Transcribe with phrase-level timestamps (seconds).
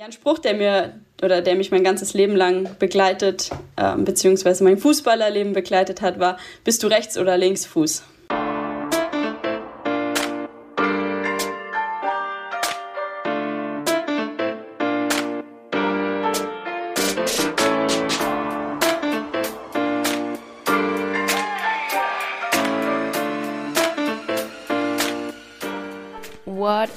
[0.00, 4.64] Ja, ein Spruch, der mir oder der mich mein ganzes Leben lang begleitet, äh, beziehungsweise
[4.64, 8.04] mein Fußballerleben begleitet hat, war: Bist du Rechts- oder Linksfuß?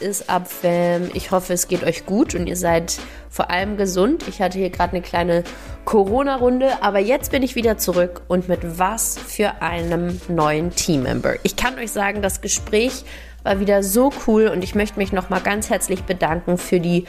[0.04, 1.10] What is up, Fam?
[1.14, 2.98] Ich hoffe, es geht euch gut und ihr seid
[3.30, 4.28] vor allem gesund.
[4.28, 5.46] Ich hatte hier gerade eine kleine
[5.86, 11.36] Corona-Runde, aber jetzt bin ich wieder zurück und mit was für einem neuen Teammember.
[11.44, 13.06] Ich kann euch sagen, das Gespräch
[13.44, 17.06] war wieder so cool und ich möchte mich nochmal ganz herzlich bedanken für die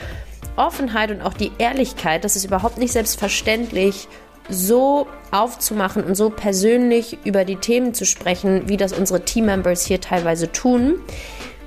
[0.54, 2.22] Offenheit und auch die Ehrlichkeit.
[2.22, 4.06] Das ist überhaupt nicht selbstverständlich,
[4.48, 10.00] so aufzumachen und so persönlich über die Themen zu sprechen, wie das unsere Teammembers hier
[10.00, 11.00] teilweise tun.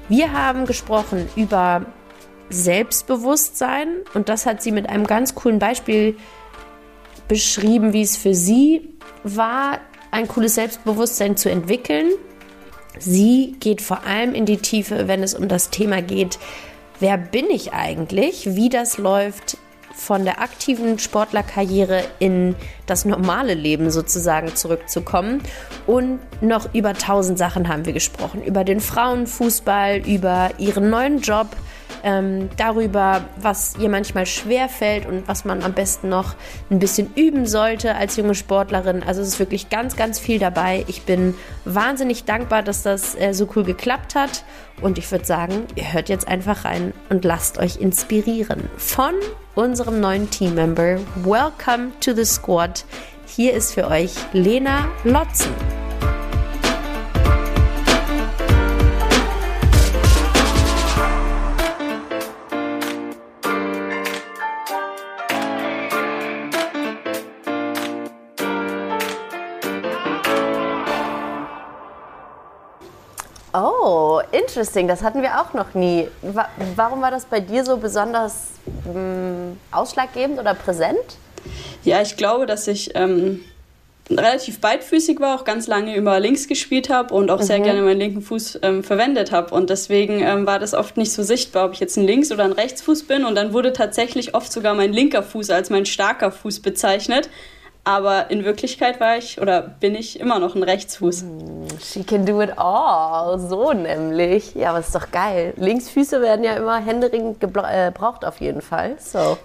[0.09, 1.85] Wir haben gesprochen über
[2.49, 6.15] Selbstbewusstsein und das hat sie mit einem ganz coolen Beispiel
[7.27, 8.90] beschrieben, wie es für sie
[9.23, 9.79] war,
[10.12, 12.12] ein cooles Selbstbewusstsein zu entwickeln.
[12.99, 16.39] Sie geht vor allem in die Tiefe, wenn es um das Thema geht,
[17.01, 19.57] wer bin ich eigentlich, wie das läuft
[19.98, 25.41] von der aktiven Sportlerkarriere in das normale Leben sozusagen zurückzukommen.
[25.87, 28.43] Und noch über tausend Sachen haben wir gesprochen.
[28.43, 31.48] Über den Frauenfußball, über ihren neuen Job,
[32.03, 36.35] ähm, darüber, was ihr manchmal schwer fällt und was man am besten noch
[36.70, 39.04] ein bisschen üben sollte als junge Sportlerin.
[39.04, 40.85] Also es ist wirklich ganz, ganz viel dabei.
[40.87, 44.43] Ich bin wahnsinnig dankbar, dass das äh, so cool geklappt hat.
[44.81, 49.13] Und ich würde sagen, ihr hört jetzt einfach rein und lasst euch inspirieren von
[49.55, 50.99] unserem neuen Teammember.
[51.23, 52.85] Welcome to the Squad.
[53.26, 55.87] Hier ist für euch Lena Lotzen.
[74.57, 74.88] Interesting.
[74.88, 76.07] Das hatten wir auch noch nie.
[76.75, 78.47] Warum war das bei dir so besonders
[78.85, 80.97] mh, hm, ausschlaggebend oder präsent?
[81.84, 83.41] Ja, ich glaube, dass ich ähm,
[84.09, 87.44] relativ beidfüßig war, auch ganz lange über links gespielt habe und auch mhm.
[87.44, 89.53] sehr gerne meinen linken Fuß ähm, verwendet habe.
[89.53, 92.44] Und deswegen ähm, war das oft nicht so sichtbar, ob ich jetzt ein Links- oder
[92.44, 93.25] ein Rechtsfuß bin.
[93.25, 97.29] Und dann wurde tatsächlich oft sogar mein linker Fuß als mein starker Fuß bezeichnet.
[97.87, 101.21] Aber in Wirklichkeit war ich oder bin ich immer noch ein Rechtsfuß.
[101.21, 103.39] Hm, she can do it all.
[103.39, 104.55] So nämlich.
[104.55, 105.53] Ja, aber ist doch geil.
[105.55, 108.97] Linksfüße werden ja immer händeringend gebraucht äh, auf jeden Fall.
[108.99, 109.37] So.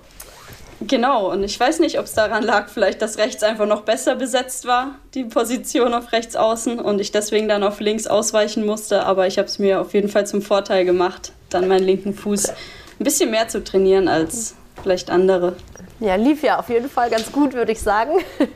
[0.81, 4.17] Genau, und ich weiß nicht, ob es daran lag, vielleicht, dass rechts einfach noch besser
[4.17, 9.07] besetzt war, die Position auf rechts außen, und ich deswegen dann auf links ausweichen musste.
[9.07, 12.49] Aber ich habe es mir auf jeden Fall zum Vorteil gemacht, dann meinen linken Fuß
[12.49, 12.55] ein
[13.05, 15.55] bisschen mehr zu trainieren als vielleicht andere.
[16.03, 18.11] Ja, lief ja auf jeden Fall ganz gut, würde ich sagen.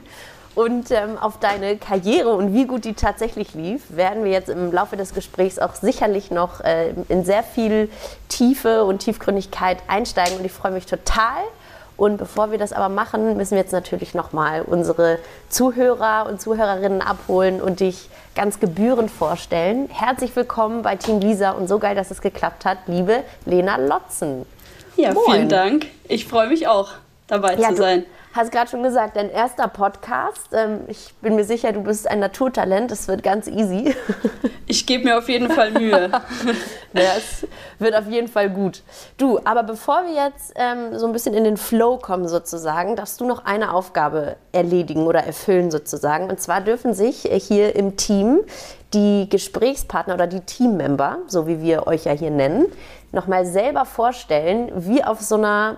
[0.57, 4.73] Und ähm, auf deine Karriere und wie gut die tatsächlich lief, werden wir jetzt im
[4.73, 7.91] Laufe des Gesprächs auch sicherlich noch äh, in sehr viel
[8.29, 10.39] Tiefe und Tiefgründigkeit einsteigen.
[10.39, 11.43] Und ich freue mich total.
[11.99, 15.19] Und bevor wir das aber machen, müssen wir jetzt natürlich nochmal unsere
[15.51, 19.91] Zuhörer und Zuhörerinnen abholen und dich ganz gebührend vorstellen.
[19.93, 24.47] Herzlich willkommen bei Team Lisa und so geil, dass es geklappt hat, liebe Lena Lotzen.
[24.97, 25.25] Ja, Moin.
[25.31, 25.87] vielen Dank.
[26.09, 26.93] Ich freue mich auch
[27.27, 28.05] dabei ja, zu sein.
[28.33, 30.49] Du hast gerade schon gesagt, dein erster Podcast.
[30.53, 32.91] Ähm, ich bin mir sicher, du bist ein Naturtalent.
[32.91, 33.95] Das wird ganz easy.
[34.69, 36.11] Ich gebe mir auf jeden Fall Mühe.
[36.93, 37.47] ja, es
[37.79, 38.83] wird auf jeden Fall gut.
[39.17, 43.21] Du, aber bevor wir jetzt ähm, so ein bisschen in den Flow kommen sozusagen, darfst
[43.21, 46.29] du noch eine Aufgabe erledigen oder erfüllen sozusagen.
[46.29, 48.41] Und zwar dürfen sich hier im Team
[48.93, 52.67] die Gesprächspartner oder die Teammember, so wie wir euch ja hier nennen,
[53.13, 55.77] nochmal selber vorstellen, wie auf so einer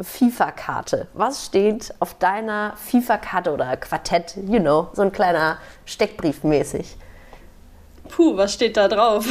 [0.00, 1.08] FIFA-Karte.
[1.14, 6.96] Was steht auf deiner FIFA-Karte oder Quartett, you know, so ein kleiner Steckbrief mäßig?
[8.08, 9.26] Puh, was steht da drauf?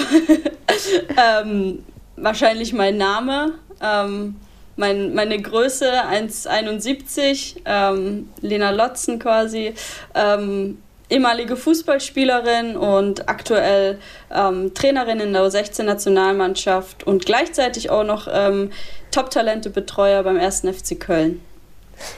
[1.18, 4.36] ähm, wahrscheinlich mein Name, ähm,
[4.76, 9.74] mein, meine Größe 1,71, ähm, Lena Lotzen quasi,
[10.14, 14.00] ähm, ehemalige Fußballspielerin und aktuell
[14.32, 18.72] ähm, Trainerin in der U16-Nationalmannschaft und gleichzeitig auch noch ähm,
[19.12, 20.62] Top-Talente-Betreuer beim 1.
[20.62, 21.42] FC Köln.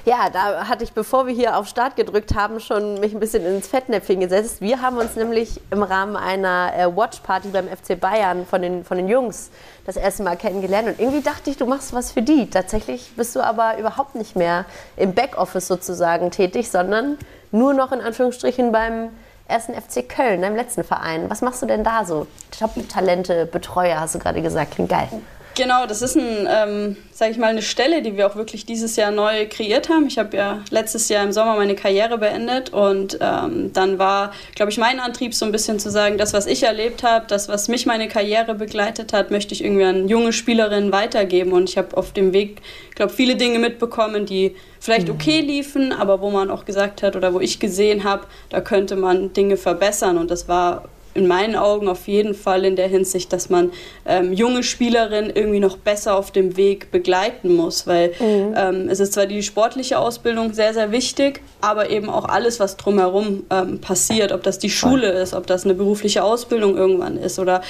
[0.05, 3.45] Ja, da hatte ich, bevor wir hier auf Start gedrückt haben, schon mich ein bisschen
[3.45, 4.61] ins Fettnäpfchen gesetzt.
[4.61, 8.97] Wir haben uns nämlich im Rahmen einer äh, Watchparty beim FC Bayern von den, von
[8.97, 9.51] den Jungs
[9.85, 10.87] das erste Mal kennengelernt.
[10.87, 12.49] Und irgendwie dachte ich, du machst was für die.
[12.49, 17.17] Tatsächlich bist du aber überhaupt nicht mehr im Backoffice sozusagen tätig, sondern
[17.51, 19.09] nur noch in Anführungsstrichen beim
[19.47, 21.29] ersten FC Köln, deinem letzten Verein.
[21.29, 22.27] Was machst du denn da so?
[22.57, 24.71] Top-Talente, Betreuer, hast du gerade gesagt.
[24.71, 25.07] Klingt geil.
[25.57, 28.95] Genau, das ist ein, ähm, sage ich mal, eine Stelle, die wir auch wirklich dieses
[28.95, 30.05] Jahr neu kreiert haben.
[30.05, 34.71] Ich habe ja letztes Jahr im Sommer meine Karriere beendet und ähm, dann war, glaube
[34.71, 37.69] ich, mein Antrieb so ein bisschen zu sagen, das, was ich erlebt habe, das, was
[37.69, 41.53] mich meine Karriere begleitet hat, möchte ich irgendwie an junge Spielerinnen weitergeben.
[41.53, 42.61] Und ich habe auf dem Weg,
[42.93, 45.15] glaube viele Dinge mitbekommen, die vielleicht mhm.
[45.15, 48.95] okay liefen, aber wo man auch gesagt hat oder wo ich gesehen habe, da könnte
[48.95, 50.19] man Dinge verbessern.
[50.19, 50.83] Und das war
[51.17, 53.71] in meinen Augen auf jeden Fall in der Hinsicht, dass man
[54.05, 58.53] ähm, junge Spielerinnen irgendwie noch besser auf dem Weg begleiten muss, weil mhm.
[58.55, 62.77] ähm, es ist zwar die sportliche Ausbildung sehr, sehr wichtig, aber eben auch alles, was
[62.77, 67.39] drumherum ähm, passiert, ob das die Schule ist, ob das eine berufliche Ausbildung irgendwann ist
[67.39, 67.61] oder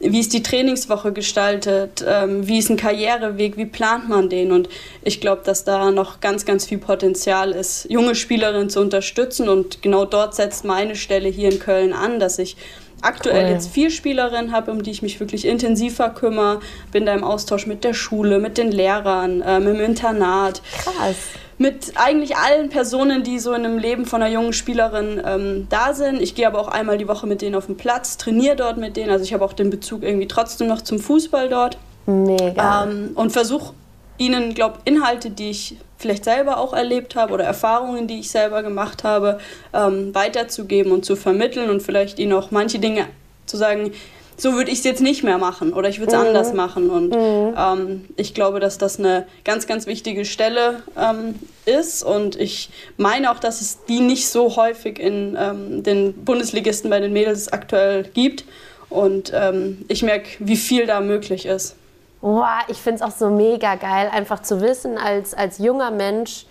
[0.00, 4.50] wie ist die Trainingswoche gestaltet, ähm, wie ist ein Karriereweg, wie plant man den?
[4.52, 4.68] Und
[5.02, 9.48] ich glaube, dass da noch ganz, ganz viel Potenzial ist, junge Spielerinnen zu unterstützen.
[9.48, 12.56] Und genau dort setzt meine Stelle hier in Köln an, dass ich
[13.02, 13.50] aktuell cool.
[13.50, 16.60] jetzt vier Spielerinnen habe, um die ich mich wirklich intensiver kümmere.
[16.92, 20.62] Bin da im Austausch mit der Schule, mit den Lehrern, ähm, im Internat.
[20.82, 21.16] Krass.
[21.58, 25.92] Mit eigentlich allen Personen, die so in einem Leben von einer jungen Spielerin ähm, da
[25.92, 26.22] sind.
[26.22, 28.96] Ich gehe aber auch einmal die Woche mit denen auf den Platz, trainiere dort mit
[28.96, 29.10] denen.
[29.10, 31.76] Also ich habe auch den Bezug irgendwie trotzdem noch zum Fußball dort.
[32.06, 32.84] Mega.
[32.84, 33.74] Ähm, und versuche
[34.16, 38.62] ihnen, glaube Inhalte, die ich vielleicht selber auch erlebt habe oder Erfahrungen, die ich selber
[38.62, 39.38] gemacht habe,
[39.74, 43.06] ähm, weiterzugeben und zu vermitteln und vielleicht ihnen auch manche Dinge
[43.46, 43.92] zu sagen,
[44.40, 46.28] so würde ich es jetzt nicht mehr machen oder ich würde es mhm.
[46.28, 46.88] anders machen.
[46.88, 47.54] Und mhm.
[47.56, 51.34] ähm, ich glaube, dass das eine ganz, ganz wichtige Stelle ähm,
[51.66, 52.02] ist.
[52.02, 57.00] Und ich meine auch, dass es die nicht so häufig in ähm, den Bundesligisten bei
[57.00, 58.44] den Mädels aktuell gibt.
[58.88, 61.76] Und ähm, ich merke, wie viel da möglich ist.
[62.20, 66.46] Boah, ich finde es auch so mega geil, einfach zu wissen, als, als junger Mensch,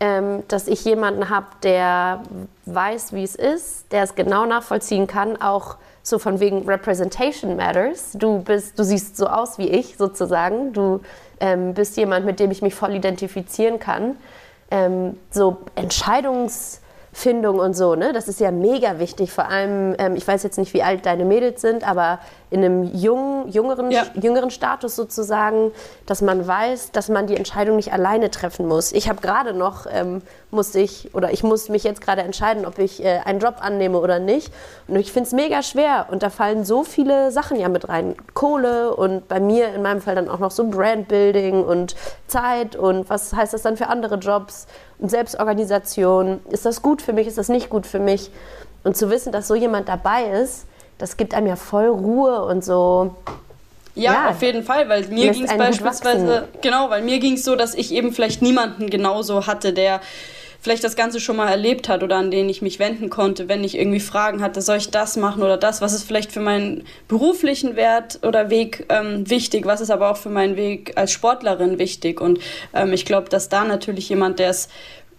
[0.00, 2.22] ähm, dass ich jemanden habe, der
[2.66, 8.12] weiß, wie es ist, der es genau nachvollziehen kann, auch so von wegen Representation Matters.
[8.12, 10.74] Du bist, du siehst so aus wie ich sozusagen.
[10.74, 11.00] Du
[11.40, 14.16] ähm, bist jemand, mit dem ich mich voll identifizieren kann.
[14.70, 16.82] Ähm, so Entscheidungs
[17.14, 18.12] Findung und so, ne?
[18.12, 19.32] Das ist ja mega wichtig.
[19.32, 22.18] Vor allem, ähm, ich weiß jetzt nicht, wie alt deine Mädels sind, aber
[22.54, 24.04] in einem jungen, jüngeren, ja.
[24.14, 25.72] jüngeren Status sozusagen,
[26.06, 28.92] dass man weiß, dass man die Entscheidung nicht alleine treffen muss.
[28.92, 30.22] Ich habe gerade noch, ähm,
[30.52, 33.98] musste ich, oder ich muss mich jetzt gerade entscheiden, ob ich äh, einen Job annehme
[33.98, 34.52] oder nicht.
[34.86, 36.06] Und ich finde es mega schwer.
[36.12, 38.14] Und da fallen so viele Sachen ja mit rein.
[38.34, 41.96] Kohle und bei mir in meinem Fall dann auch noch so Brandbuilding und
[42.28, 44.68] Zeit und was heißt das dann für andere Jobs
[45.00, 46.38] und Selbstorganisation.
[46.50, 47.26] Ist das gut für mich?
[47.26, 48.30] Ist das nicht gut für mich?
[48.84, 50.66] Und zu wissen, dass so jemand dabei ist,
[50.98, 53.14] das gibt einem ja voll Ruhe und so.
[53.94, 57.44] Ja, ja auf jeden Fall, weil mir ging es beispielsweise, genau, weil mir ging es
[57.44, 60.00] so, dass ich eben vielleicht niemanden genauso hatte, der
[60.64, 63.62] vielleicht das Ganze schon mal erlebt hat oder an den ich mich wenden konnte, wenn
[63.62, 66.84] ich irgendwie Fragen hatte, soll ich das machen oder das, was ist vielleicht für meinen
[67.06, 71.78] beruflichen Wert oder Weg ähm, wichtig, was ist aber auch für meinen Weg als Sportlerin
[71.78, 72.18] wichtig.
[72.18, 72.38] Und
[72.72, 74.70] ähm, ich glaube, dass da natürlich jemand, der es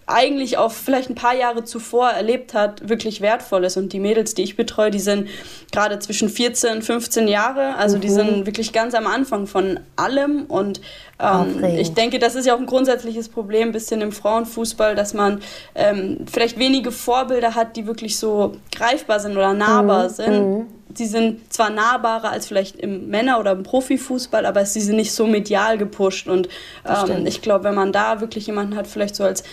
[0.07, 3.75] eigentlich auch vielleicht ein paar Jahre zuvor erlebt hat, wirklich wertvoll ist.
[3.75, 5.29] Und die Mädels, die ich betreue, die sind
[5.71, 7.75] gerade zwischen 14 und 15 Jahre.
[7.75, 8.01] Also mhm.
[8.01, 10.45] die sind wirklich ganz am Anfang von allem.
[10.45, 10.79] Und
[11.19, 15.15] ähm, ich denke, das ist ja auch ein grundsätzliches Problem ein bisschen im Frauenfußball, dass
[15.15, 15.41] man
[15.73, 20.09] ähm, vielleicht wenige Vorbilder hat, die wirklich so greifbar sind oder nahbar mhm.
[20.09, 20.57] sind.
[20.57, 20.67] Mhm.
[20.93, 25.13] Sie sind zwar nahbarer als vielleicht im Männer- oder im Profifußball, aber sie sind nicht
[25.13, 26.27] so medial gepusht.
[26.27, 26.47] Und
[26.85, 29.43] ähm, ich glaube, wenn man da wirklich jemanden hat, vielleicht so als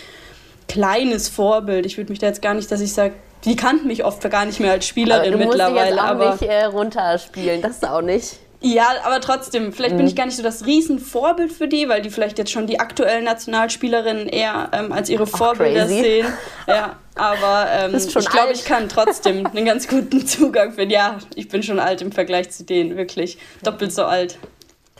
[0.67, 1.85] kleines Vorbild.
[1.85, 3.13] Ich würde mich da jetzt gar nicht, dass ich sage,
[3.45, 5.95] die kannten mich oft gar nicht mehr als Spielerin aber du mittlerweile.
[5.95, 8.37] Musst jetzt auch nicht äh, runterspielen, das auch nicht.
[8.65, 9.97] Ja, aber trotzdem, vielleicht mhm.
[9.97, 12.79] bin ich gar nicht so das Riesenvorbild für die, weil die vielleicht jetzt schon die
[12.79, 16.27] aktuellen Nationalspielerinnen eher ähm, als ihre Vorbilder sehen.
[16.65, 20.93] Ja, aber ähm, ich glaube, ich kann trotzdem einen ganz guten Zugang finden.
[20.93, 23.37] Ja, ich bin schon alt im Vergleich zu denen, wirklich.
[23.63, 24.37] Doppelt so alt.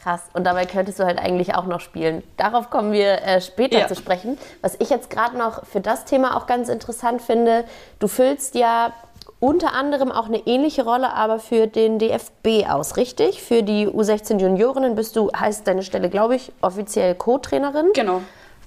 [0.03, 0.22] Krass.
[0.33, 2.24] Und dabei könntest du halt eigentlich auch noch spielen.
[2.36, 3.88] Darauf kommen wir äh, später ja.
[3.88, 4.38] zu sprechen.
[4.62, 7.63] Was ich jetzt gerade noch für das Thema auch ganz interessant finde,
[8.00, 8.91] du füllst ja
[9.39, 13.41] unter anderem auch eine ähnliche Rolle, aber für den DFB aus, richtig?
[13.41, 17.91] Für die U16 Juniorinnen bist du, heißt deine Stelle, glaube ich, offiziell Co-Trainerin.
[17.93, 18.22] Genau.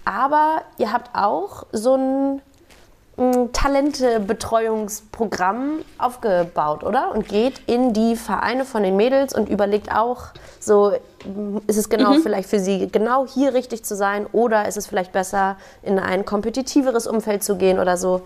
[0.06, 2.40] Aber ihr habt auch so ein
[3.52, 7.12] Talentebetreuungsprogramm aufgebaut, oder?
[7.12, 10.26] Und geht in die Vereine von den Mädels und überlegt auch,
[10.60, 10.92] so
[11.66, 12.22] ist es genau mhm.
[12.22, 16.24] vielleicht für sie genau hier richtig zu sein oder ist es vielleicht besser in ein
[16.24, 18.22] kompetitiveres Umfeld zu gehen oder so?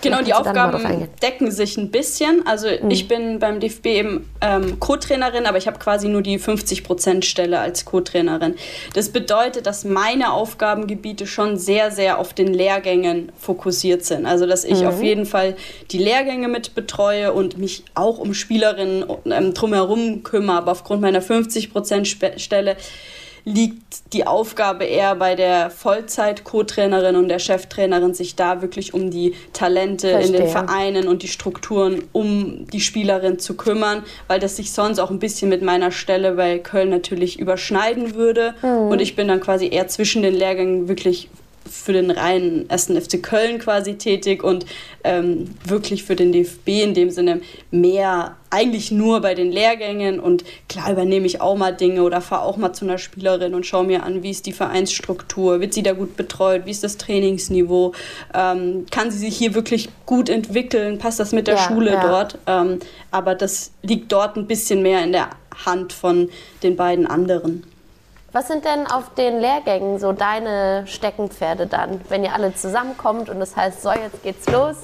[0.00, 2.46] Genau, die Aufgaben decken sich ein bisschen.
[2.46, 2.90] Also mhm.
[2.90, 7.84] ich bin beim DFB eben ähm, Co-Trainerin, aber ich habe quasi nur die 50%-Stelle als
[7.84, 8.54] Co-Trainerin.
[8.94, 14.26] Das bedeutet, dass meine Aufgabengebiete schon sehr, sehr auf den Lehrgängen fokussiert sind.
[14.26, 14.88] Also dass ich mhm.
[14.88, 15.56] auf jeden Fall
[15.90, 20.58] die Lehrgänge mit betreue und mich auch um Spielerinnen ähm, drumherum kümmere.
[20.58, 22.76] Aber aufgrund meiner 50% Stelle
[23.48, 29.34] liegt die Aufgabe eher bei der Vollzeit-Co-Trainerin und der Cheftrainerin, sich da wirklich um die
[29.52, 30.36] Talente Verstehe.
[30.36, 34.98] in den Vereinen und die Strukturen um die Spielerin zu kümmern, weil das sich sonst
[34.98, 38.54] auch ein bisschen mit meiner Stelle bei Köln natürlich überschneiden würde.
[38.62, 38.88] Mhm.
[38.90, 41.28] Und ich bin dann quasi eher zwischen den Lehrgängen wirklich
[41.68, 44.66] für den reinen ersten FC Köln quasi tätig und
[45.04, 50.44] ähm, wirklich für den DFB in dem Sinne mehr eigentlich nur bei den Lehrgängen und
[50.68, 53.84] klar übernehme ich auch mal Dinge oder fahre auch mal zu einer Spielerin und schaue
[53.84, 57.92] mir an, wie ist die Vereinsstruktur, wird sie da gut betreut, wie ist das Trainingsniveau,
[58.34, 62.08] ähm, kann sie sich hier wirklich gut entwickeln, passt das mit der ja, Schule ja.
[62.08, 62.78] dort, ähm,
[63.10, 65.30] aber das liegt dort ein bisschen mehr in der
[65.66, 66.30] Hand von
[66.62, 67.64] den beiden anderen.
[68.30, 73.40] Was sind denn auf den Lehrgängen so deine Steckenpferde dann, wenn ihr alle zusammenkommt und
[73.40, 74.76] das heißt, so, jetzt geht's los?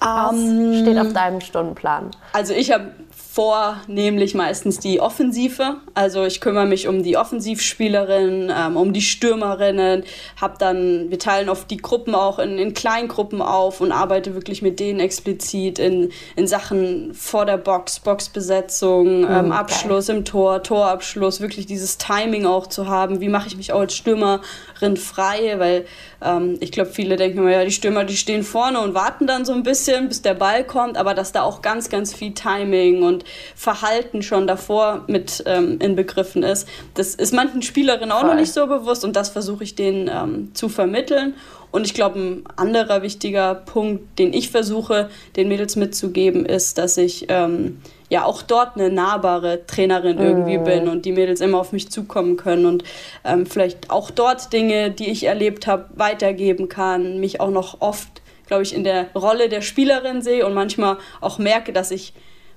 [0.00, 2.10] Was um, ähm, steht auf deinem Stundenplan?
[2.32, 2.92] Also ich habe
[3.32, 5.76] vornehmlich meistens die Offensive.
[5.94, 10.02] Also ich kümmere mich um die Offensivspielerinnen, ähm, um die Stürmerinnen,
[10.40, 14.62] habe dann, wir teilen oft die Gruppen auch in, in Kleingruppen auf und arbeite wirklich
[14.62, 20.64] mit denen explizit in, in Sachen vor der Box, Boxbesetzung, mhm, ähm, Abschluss im Tor,
[20.64, 23.20] Torabschluss, wirklich dieses Timing auch zu haben.
[23.20, 25.84] Wie mache ich mich auch als Stürmerin frei, weil
[26.22, 29.44] ähm, ich glaube, viele denken immer, ja, die Stürmer, die stehen vorne und warten dann
[29.44, 33.02] so ein bisschen, bis der Ball kommt, aber dass da auch ganz, ganz viel Timing
[33.02, 33.24] und
[33.54, 38.30] Verhalten schon davor mit ähm, inbegriffen ist, das ist manchen Spielerinnen auch Voll.
[38.30, 41.34] noch nicht so bewusst und das versuche ich denen ähm, zu vermitteln.
[41.72, 46.96] Und ich glaube, ein anderer wichtiger Punkt, den ich versuche, den Mädels mitzugeben, ist, dass
[46.96, 47.78] ich ähm,
[48.10, 50.64] ja auch dort eine nahbare Trainerin irgendwie mhm.
[50.64, 52.84] bin und die Mädels immer auf mich zukommen können und
[53.24, 58.20] ähm, vielleicht auch dort Dinge, die ich erlebt habe, weitergeben kann, mich auch noch oft,
[58.46, 62.12] glaube ich, in der Rolle der Spielerin sehe und manchmal auch merke, dass ich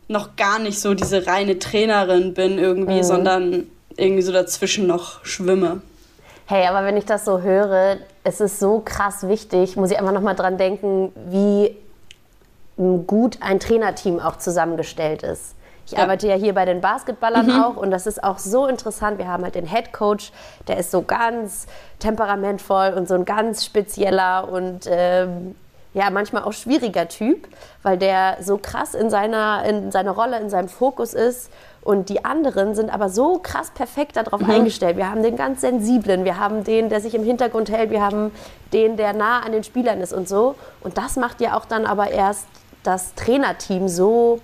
[0.07, 3.03] noch gar nicht so diese reine Trainerin bin irgendwie, mhm.
[3.03, 5.81] sondern irgendwie so dazwischen noch schwimme.
[6.45, 10.11] Hey, aber wenn ich das so höre, es ist so krass wichtig, muss ich einfach
[10.11, 11.77] nochmal dran denken, wie
[12.77, 15.55] gut ein Trainerteam auch zusammengestellt ist.
[15.85, 15.99] Ich ja.
[15.99, 17.61] arbeite ja hier bei den Basketballern mhm.
[17.61, 19.17] auch und das ist auch so interessant.
[19.17, 20.31] Wir haben halt den Head Coach,
[20.67, 21.67] der ist so ganz
[21.99, 25.55] temperamentvoll und so ein ganz spezieller und ähm,
[25.93, 27.47] ja, manchmal auch schwieriger Typ,
[27.83, 31.51] weil der so krass in seiner, in seiner Rolle, in seinem Fokus ist.
[31.81, 34.49] Und die anderen sind aber so krass perfekt darauf mhm.
[34.49, 34.97] eingestellt.
[34.97, 38.31] Wir haben den ganz sensiblen, wir haben den, der sich im Hintergrund hält, wir haben
[38.71, 40.55] den, der nah an den Spielern ist und so.
[40.81, 42.47] Und das macht ja auch dann aber erst
[42.83, 44.41] das Trainerteam so,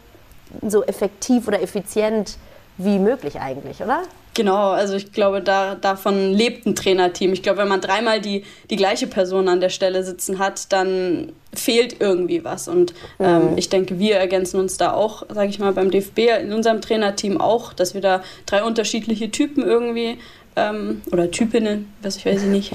[0.66, 2.38] so effektiv oder effizient
[2.78, 4.04] wie möglich eigentlich, oder?
[4.40, 7.34] Genau, also ich glaube, da, davon lebt ein Trainerteam.
[7.34, 11.34] Ich glaube, wenn man dreimal die, die gleiche Person an der Stelle sitzen hat, dann
[11.54, 12.70] fehlt irgendwie was.
[12.70, 13.58] Und ähm, mhm.
[13.58, 17.42] ich denke, wir ergänzen uns da auch, sage ich mal, beim DFB in unserem Trainerteam
[17.42, 20.20] auch, dass wir da drei unterschiedliche Typen irgendwie
[20.56, 22.74] ähm, oder Typinnen, was ich weiß ich nicht.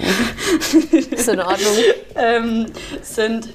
[1.13, 1.73] Ist in Ordnung.
[2.17, 2.67] ähm,
[3.01, 3.51] sind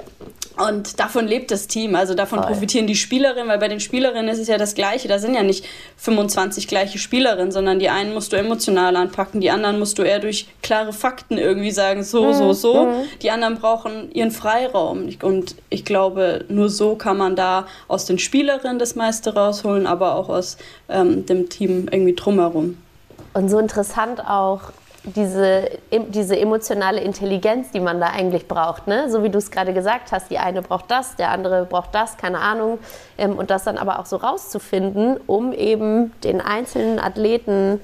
[0.60, 2.50] und davon lebt das Team, also davon Voll.
[2.51, 5.08] profitieren die Spielerinnen, weil bei den Spielerinnen ist es ja das Gleiche.
[5.08, 5.66] Da sind ja nicht
[5.98, 10.20] 25 gleiche Spielerinnen, sondern die einen musst du emotional anpacken, die anderen musst du eher
[10.20, 12.34] durch klare Fakten irgendwie sagen, so, mhm.
[12.34, 12.86] so, so.
[12.86, 12.94] Mhm.
[13.22, 15.10] Die anderen brauchen ihren Freiraum.
[15.22, 20.16] Und ich glaube, nur so kann man da aus den Spielerinnen das meiste rausholen, aber
[20.16, 20.58] auch aus
[20.89, 22.78] ähm, dem Team irgendwie drumherum.
[23.34, 28.88] Und so interessant auch, diese, diese emotionale Intelligenz, die man da eigentlich braucht.
[28.88, 29.10] Ne?
[29.10, 32.18] So wie du es gerade gesagt hast, die eine braucht das, der andere braucht das,
[32.18, 32.79] keine Ahnung.
[33.18, 37.79] Ähm, und das dann aber auch so rauszufinden, um eben den einzelnen Athleten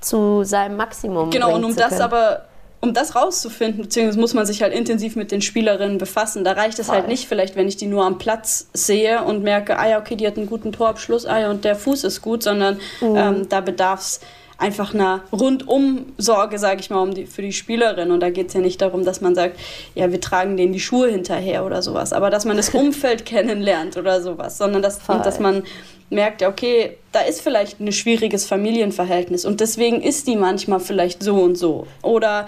[0.00, 2.44] zu seinem Maximum Genau, und um das aber
[2.80, 6.44] um das rauszufinden, beziehungsweise muss man sich halt intensiv mit den Spielerinnen befassen.
[6.44, 6.96] Da reicht es halt Voll.
[6.98, 10.14] halt nicht vielleicht, wenn ich die nur am Platz sehe und merke, ah ja, okay,
[10.14, 13.16] die hat einen guten Torabschluss, ah ja, und der Fuß ist gut, sondern mhm.
[13.16, 14.20] ähm, da bedarf es
[14.58, 18.10] einfach einer Rundum-Sorge, sage ich mal, um die, für die Spielerin.
[18.10, 19.58] Und da geht es ja nicht darum, dass man sagt,
[19.94, 23.96] ja, wir tragen denen die Schuhe hinterher oder sowas, aber dass man das Umfeld kennenlernt
[23.96, 25.62] oder sowas, sondern dass, dass man
[26.10, 31.36] merkt, okay, da ist vielleicht ein schwieriges Familienverhältnis und deswegen ist die manchmal vielleicht so
[31.36, 31.86] und so.
[32.02, 32.46] Oder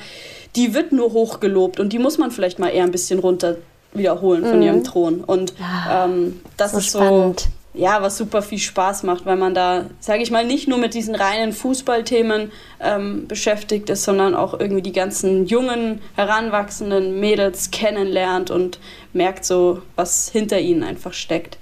[0.56, 3.56] die wird nur hochgelobt und die muss man vielleicht mal eher ein bisschen runter
[3.92, 4.62] wiederholen von mhm.
[4.62, 5.22] ihrem Thron.
[5.22, 5.54] Und
[5.90, 7.48] ähm, das so ist spannend.
[7.72, 10.94] Ja, was super viel Spaß macht, weil man da, sage ich mal, nicht nur mit
[10.94, 12.50] diesen reinen Fußballthemen
[12.80, 18.80] ähm, beschäftigt ist, sondern auch irgendwie die ganzen jungen, heranwachsenden Mädels kennenlernt und
[19.12, 21.58] merkt so, was hinter ihnen einfach steckt.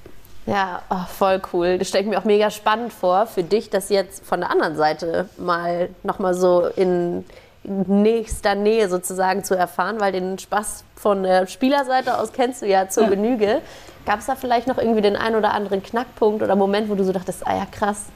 [0.47, 1.77] Ja, oh, voll cool.
[1.77, 4.77] Das stelle ich mir auch mega spannend vor, für dich das jetzt von der anderen
[4.77, 7.27] Seite mal nochmal so in
[7.65, 12.89] nächster Nähe sozusagen zu erfahren, weil den Spaß von der Spielerseite aus kennst du ja
[12.89, 13.11] zur ja.
[13.11, 13.61] Genüge.
[14.09, 17.05] Gab es da vielleicht noch irgendwie den einen oder anderen Knackpunkt oder Moment, wo du
[17.05, 18.07] so dachtest, ah ja krass,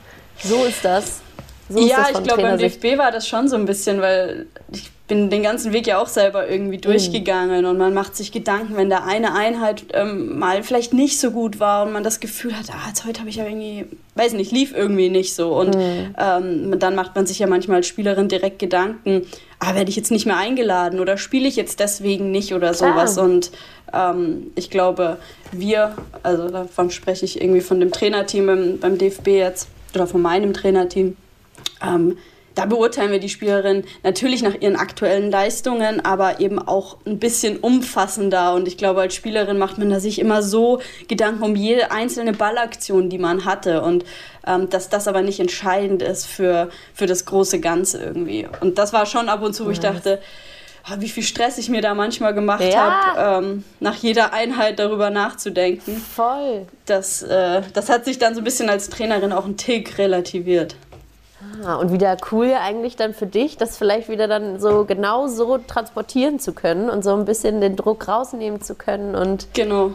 [0.43, 1.21] so ist das.
[1.69, 5.29] So ja, ich glaube, beim DFB war das schon so ein bisschen, weil ich bin
[5.29, 6.83] den ganzen Weg ja auch selber irgendwie mhm.
[6.83, 11.33] durchgegangen und man macht sich Gedanken, wenn da eine Einheit ähm, mal vielleicht nicht so
[11.33, 14.33] gut war und man das Gefühl hat, ah, jetzt heute habe ich ja irgendwie, weiß
[14.33, 15.55] nicht, lief irgendwie nicht so.
[15.55, 16.15] Und mhm.
[16.17, 19.27] ähm, dann macht man sich ja manchmal als Spielerin direkt Gedanken,
[19.59, 23.19] ah, werde ich jetzt nicht mehr eingeladen oder spiele ich jetzt deswegen nicht oder sowas.
[23.19, 23.51] Und
[23.93, 25.19] ähm, ich glaube,
[25.51, 30.23] wir, also davon spreche ich irgendwie von dem Trainerteam beim, beim DFB jetzt oder von
[30.23, 31.19] meinem Trainerteam,
[31.83, 32.17] ähm,
[32.55, 37.59] da beurteilen wir die Spielerin natürlich nach ihren aktuellen Leistungen, aber eben auch ein bisschen
[37.59, 38.55] umfassender.
[38.55, 42.33] Und ich glaube, als Spielerin macht man da sich immer so Gedanken um jede einzelne
[42.33, 43.83] Ballaktion, die man hatte.
[43.83, 44.05] Und
[44.47, 48.49] ähm, dass das aber nicht entscheidend ist für, für das große Ganze irgendwie.
[48.61, 50.21] Und das war schon ab und zu, wo ich dachte,
[50.91, 53.15] oh, wie viel Stress ich mir da manchmal gemacht ja.
[53.17, 55.97] habe, ähm, nach jeder Einheit darüber nachzudenken.
[55.97, 56.67] Voll.
[56.87, 60.77] Das, äh, das hat sich dann so ein bisschen als Trainerin auch ein Tick relativiert.
[61.65, 65.29] Ah, und wieder cool ja eigentlich dann für dich, das vielleicht wieder dann so genau
[65.29, 69.93] so transportieren zu können und so ein bisschen den Druck rausnehmen zu können und genau.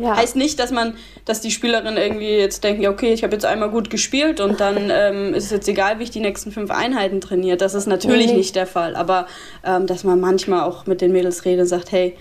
[0.00, 0.16] Ja.
[0.16, 0.94] Heißt nicht, dass man,
[1.26, 4.58] dass die Spielerinnen irgendwie jetzt denken, ja, okay, ich habe jetzt einmal gut gespielt und
[4.58, 7.60] dann ähm, ist es jetzt egal, wie ich die nächsten fünf Einheiten trainiert.
[7.60, 8.38] Das ist natürlich nee.
[8.38, 8.96] nicht der Fall.
[8.96, 9.26] Aber
[9.62, 12.16] ähm, dass man manchmal auch mit den Mädels redet und sagt, hey,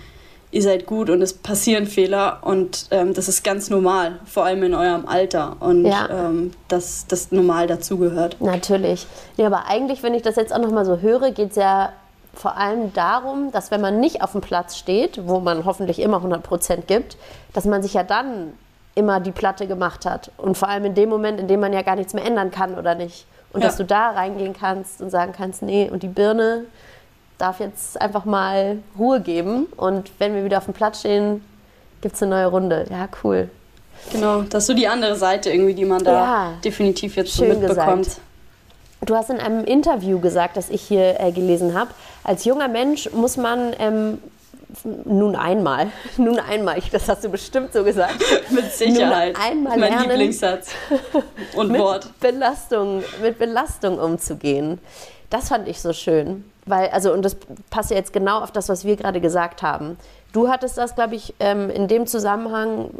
[0.52, 4.64] ihr seid gut und es passieren Fehler und ähm, das ist ganz normal, vor allem
[4.64, 6.10] in eurem Alter und ja.
[6.10, 8.38] ähm, dass das normal dazugehört.
[8.40, 9.06] Natürlich.
[9.38, 11.92] Ja, aber eigentlich, wenn ich das jetzt auch nochmal so höre, geht es ja
[12.34, 16.18] vor allem darum, dass wenn man nicht auf dem Platz steht, wo man hoffentlich immer
[16.18, 17.18] 100 Prozent gibt,
[17.54, 18.54] dass man sich ja dann
[18.96, 21.82] immer die Platte gemacht hat und vor allem in dem Moment, in dem man ja
[21.84, 23.26] gar nichts mehr ändern kann oder nicht.
[23.52, 23.68] Und ja.
[23.68, 26.66] dass du da reingehen kannst und sagen kannst, nee, und die Birne,
[27.40, 29.66] darf jetzt einfach mal Ruhe geben.
[29.76, 31.44] Und wenn wir wieder auf dem Platz stehen,
[32.02, 32.86] gibt es eine neue Runde.
[32.92, 33.50] Ja, cool.
[34.12, 37.46] Genau, das ist so die andere Seite irgendwie, die man da ja, definitiv jetzt so
[37.46, 38.06] mitbekommt.
[38.06, 38.22] Gesagt.
[39.02, 41.92] Du hast in einem Interview gesagt, das ich hier äh, gelesen habe,
[42.24, 44.20] als junger Mensch muss man ähm,
[45.06, 48.16] nun einmal, nun einmal, das hast du bestimmt so gesagt.
[48.50, 49.34] mit Sicherheit.
[49.34, 50.72] Nun einmal mein lernen, Lieblingssatz
[51.56, 52.08] und mit Wort.
[52.20, 54.80] Belastung, mit Belastung umzugehen.
[55.30, 56.44] Das fand ich so schön.
[56.70, 57.36] Weil, also, und das
[57.72, 59.98] passt ja jetzt genau auf das, was wir gerade gesagt haben.
[60.34, 62.92] Du hattest das, glaube ich, ähm, in dem Zusammenhang,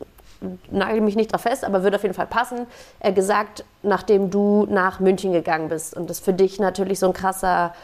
[0.72, 2.66] nagel mich nicht drauf fest, aber würde auf jeden Fall passen,
[3.00, 5.96] äh, gesagt, nachdem du nach München gegangen bist.
[5.96, 7.76] Und das für dich natürlich so ein krasser,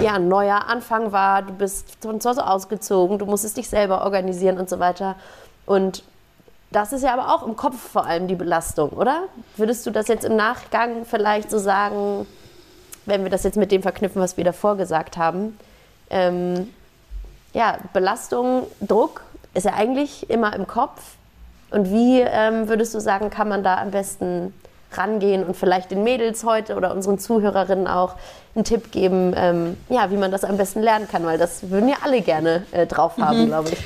[0.00, 1.42] ja, neuer Anfang war.
[1.42, 5.16] Du bist von zu Hause ausgezogen, du musstest dich selber organisieren und so weiter.
[5.66, 6.04] Und
[6.70, 9.24] das ist ja aber auch im Kopf vor allem die Belastung, oder?
[9.56, 12.26] Würdest du das jetzt im Nachgang vielleicht so sagen,
[13.08, 15.58] wenn wir das jetzt mit dem verknüpfen, was wir davor gesagt haben,
[16.10, 16.72] ähm,
[17.52, 19.22] ja, Belastung, Druck
[19.54, 21.00] ist ja eigentlich immer im Kopf.
[21.70, 24.54] Und wie ähm, würdest du sagen, kann man da am besten
[24.92, 28.14] rangehen und vielleicht den Mädels heute oder unseren Zuhörerinnen auch
[28.54, 31.88] einen Tipp geben, ähm, ja, wie man das am besten lernen kann, weil das würden
[31.88, 33.46] ja alle gerne äh, drauf haben, mhm.
[33.46, 33.78] glaube ich.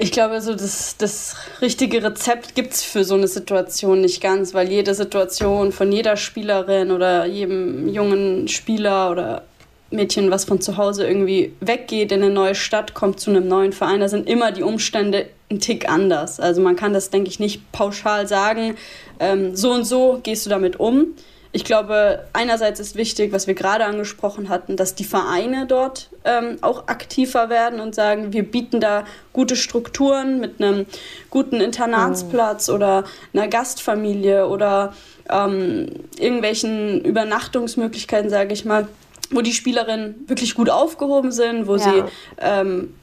[0.00, 4.54] Ich glaube, so das, das richtige Rezept gibt es für so eine Situation nicht ganz,
[4.54, 9.42] weil jede Situation von jeder Spielerin oder jedem jungen Spieler oder
[9.90, 13.72] Mädchen, was von zu Hause irgendwie weggeht, in eine neue Stadt, kommt zu einem neuen
[13.72, 16.38] Verein, da sind immer die Umstände ein Tick anders.
[16.38, 18.76] Also man kann das, denke ich, nicht pauschal sagen,
[19.18, 21.16] ähm, so und so gehst du damit um.
[21.58, 26.58] Ich glaube, einerseits ist wichtig, was wir gerade angesprochen hatten, dass die Vereine dort ähm,
[26.60, 30.86] auch aktiver werden und sagen, wir bieten da gute Strukturen mit einem
[31.30, 32.74] guten Internatsplatz oh.
[32.74, 33.02] oder
[33.34, 34.94] einer Gastfamilie oder
[35.28, 38.86] ähm, irgendwelchen Übernachtungsmöglichkeiten, sage ich mal,
[39.32, 41.82] wo die Spielerinnen wirklich gut aufgehoben sind, wo ja.
[41.82, 42.04] sie
[42.40, 42.94] ähm,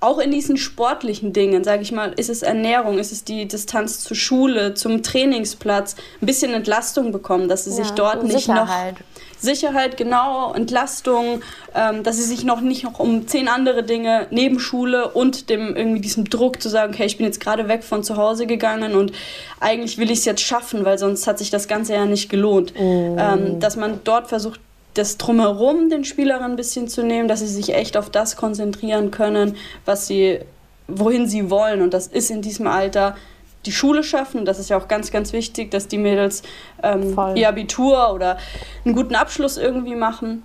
[0.00, 4.00] auch in diesen sportlichen Dingen, sage ich mal, ist es Ernährung, ist es die Distanz
[4.00, 8.94] zur Schule, zum Trainingsplatz, ein bisschen Entlastung bekommen, dass sie ja, sich dort nicht Sicherheit.
[8.94, 9.00] noch
[9.40, 11.42] Sicherheit, genau, Entlastung,
[11.74, 15.76] ähm, dass sie sich noch nicht noch um zehn andere Dinge neben Schule und dem
[15.76, 18.94] irgendwie diesem Druck zu sagen, okay, ich bin jetzt gerade weg von zu Hause gegangen
[18.94, 19.12] und
[19.60, 22.72] eigentlich will ich es jetzt schaffen, weil sonst hat sich das Ganze ja nicht gelohnt.
[22.78, 23.16] Mm.
[23.18, 24.60] Ähm, dass man dort versucht,
[24.98, 29.10] das Drumherum den Spielerinnen ein bisschen zu nehmen, dass sie sich echt auf das konzentrieren
[29.10, 30.40] können, was sie,
[30.88, 31.82] wohin sie wollen.
[31.82, 33.16] Und das ist in diesem Alter
[33.64, 34.44] die Schule schaffen.
[34.44, 36.42] Das ist ja auch ganz, ganz wichtig, dass die Mädels
[36.82, 38.38] ähm, ihr Abitur oder
[38.84, 40.42] einen guten Abschluss irgendwie machen.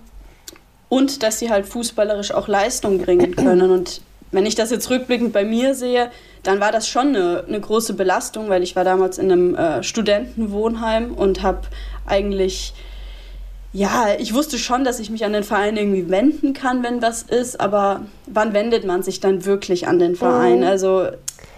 [0.88, 3.70] Und dass sie halt fußballerisch auch Leistung bringen können.
[3.70, 6.10] Und wenn ich das jetzt rückblickend bei mir sehe,
[6.44, 9.82] dann war das schon eine, eine große Belastung, weil ich war damals in einem äh,
[9.82, 11.62] Studentenwohnheim und habe
[12.06, 12.74] eigentlich
[13.74, 17.24] ja, ich wusste schon, dass ich mich an den Verein irgendwie wenden kann, wenn was
[17.24, 20.58] ist, aber wann wendet man sich dann wirklich an den Verein?
[20.58, 20.64] Mhm.
[20.64, 21.08] Also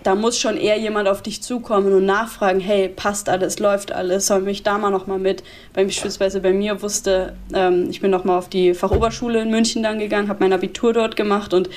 [0.07, 4.29] da muss schon eher jemand auf dich zukommen und nachfragen, hey, passt alles, läuft alles,
[4.29, 5.43] soll mich da mal nochmal mit.
[5.73, 10.29] Beispielsweise bei mir wusste, ähm, ich bin nochmal auf die Fachoberschule in München dann gegangen,
[10.29, 11.69] habe mein Abitur dort gemacht und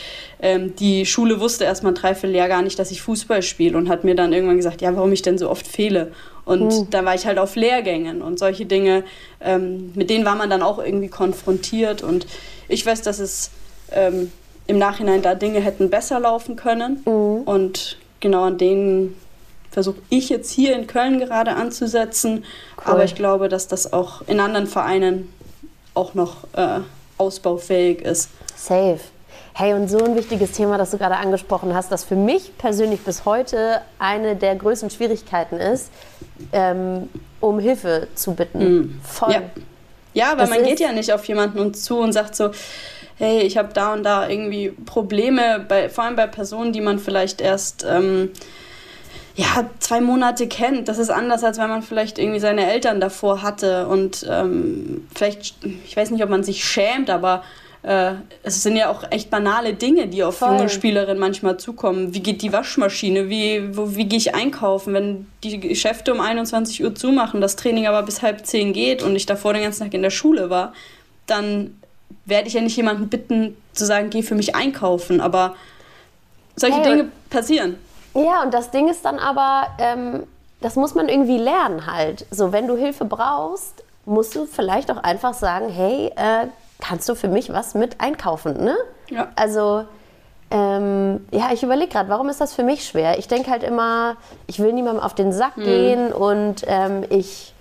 [0.44, 4.04] ähm, die Schule wusste erstmal ein Dreivierteljahr gar nicht, dass ich Fußball spiele und hat
[4.04, 6.12] mir dann irgendwann gesagt, ja, warum ich denn so oft fehle.
[6.46, 6.90] Und mhm.
[6.92, 9.06] da war ich halt auf Lehrgängen und solche Dinge,
[9.42, 12.28] ähm, mit denen war man dann auch irgendwie konfrontiert und
[12.68, 13.50] ich weiß, dass es
[13.92, 14.32] ähm,
[14.70, 17.42] im Nachhinein da Dinge hätten besser laufen können mhm.
[17.44, 19.20] und genau an denen
[19.72, 22.44] versuche ich jetzt hier in Köln gerade anzusetzen.
[22.78, 22.94] Cool.
[22.94, 25.34] Aber ich glaube, dass das auch in anderen Vereinen
[25.96, 26.82] auch noch äh,
[27.18, 28.30] ausbaufähig ist.
[28.56, 29.00] Safe.
[29.54, 33.02] Hey, und so ein wichtiges Thema, das du gerade angesprochen hast, das für mich persönlich
[33.02, 35.90] bis heute eine der größten Schwierigkeiten ist,
[36.54, 38.60] ähm, um Hilfe zu bitten.
[38.60, 39.02] Mm.
[39.04, 39.34] Voll.
[39.34, 39.42] Ja,
[40.14, 42.52] ja weil das man geht ja nicht auf jemanden und zu und sagt so,
[43.20, 47.00] hey, ich habe da und da irgendwie Probleme, bei, vor allem bei Personen, die man
[47.00, 48.32] vielleicht erst ähm,
[49.36, 50.88] ja, zwei Monate kennt.
[50.88, 53.88] Das ist anders, als wenn man vielleicht irgendwie seine Eltern davor hatte.
[53.88, 55.56] Und ähm, vielleicht,
[55.86, 57.44] ich weiß nicht, ob man sich schämt, aber
[57.84, 60.50] äh, es sind ja auch echt banale Dinge, die auf Voll.
[60.50, 62.14] junge Spielerinnen manchmal zukommen.
[62.14, 63.30] Wie geht die Waschmaschine?
[63.30, 67.88] Wie, wo, wie gehe ich einkaufen, wenn die Geschäfte um 21 Uhr zumachen, das Training
[67.88, 70.74] aber bis halb zehn geht und ich davor den ganzen Tag in der Schule war?
[71.28, 71.76] Dann
[72.30, 75.22] werde ich ja nicht jemanden bitten, zu sagen, geh für mich einkaufen.
[75.22, 75.56] Aber
[76.56, 77.78] solche hey, Dinge passieren.
[78.14, 80.24] Ja, und das Ding ist dann aber, ähm,
[80.62, 82.26] das muss man irgendwie lernen halt.
[82.32, 86.48] So, wenn du Hilfe brauchst, musst du vielleicht auch einfach sagen, hey, äh,
[86.80, 88.76] kannst du für mich was mit einkaufen, ne?
[89.10, 89.30] Ja.
[89.36, 89.86] Also,
[90.52, 93.20] ähm, ja, ich überlege gerade, warum ist das für mich schwer?
[93.20, 95.64] Ich denke halt immer, ich will niemandem auf den Sack mhm.
[95.64, 97.54] gehen und ähm, ich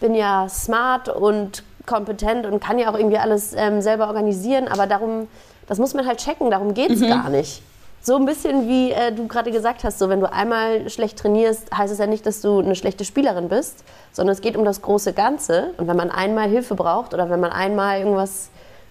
[0.00, 4.86] bin ja smart und kompetent und kann ja auch irgendwie alles ähm, selber organisieren, aber
[4.86, 5.28] darum,
[5.66, 7.08] das muss man halt checken, darum geht es mhm.
[7.08, 7.62] gar nicht.
[8.02, 11.74] So ein bisschen wie äh, du gerade gesagt hast, so wenn du einmal schlecht trainierst,
[11.74, 14.82] heißt es ja nicht, dass du eine schlechte Spielerin bist, sondern es geht um das
[14.82, 15.70] große Ganze.
[15.78, 18.50] Und wenn man einmal Hilfe braucht oder wenn man einmal irgendwas,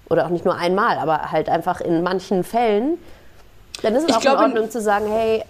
[0.10, 2.98] oder auch nicht nur einmal, aber halt einfach in manchen Fällen,
[3.84, 5.44] dann ist es ich auch glaub, in Ordnung zu sagen, hey,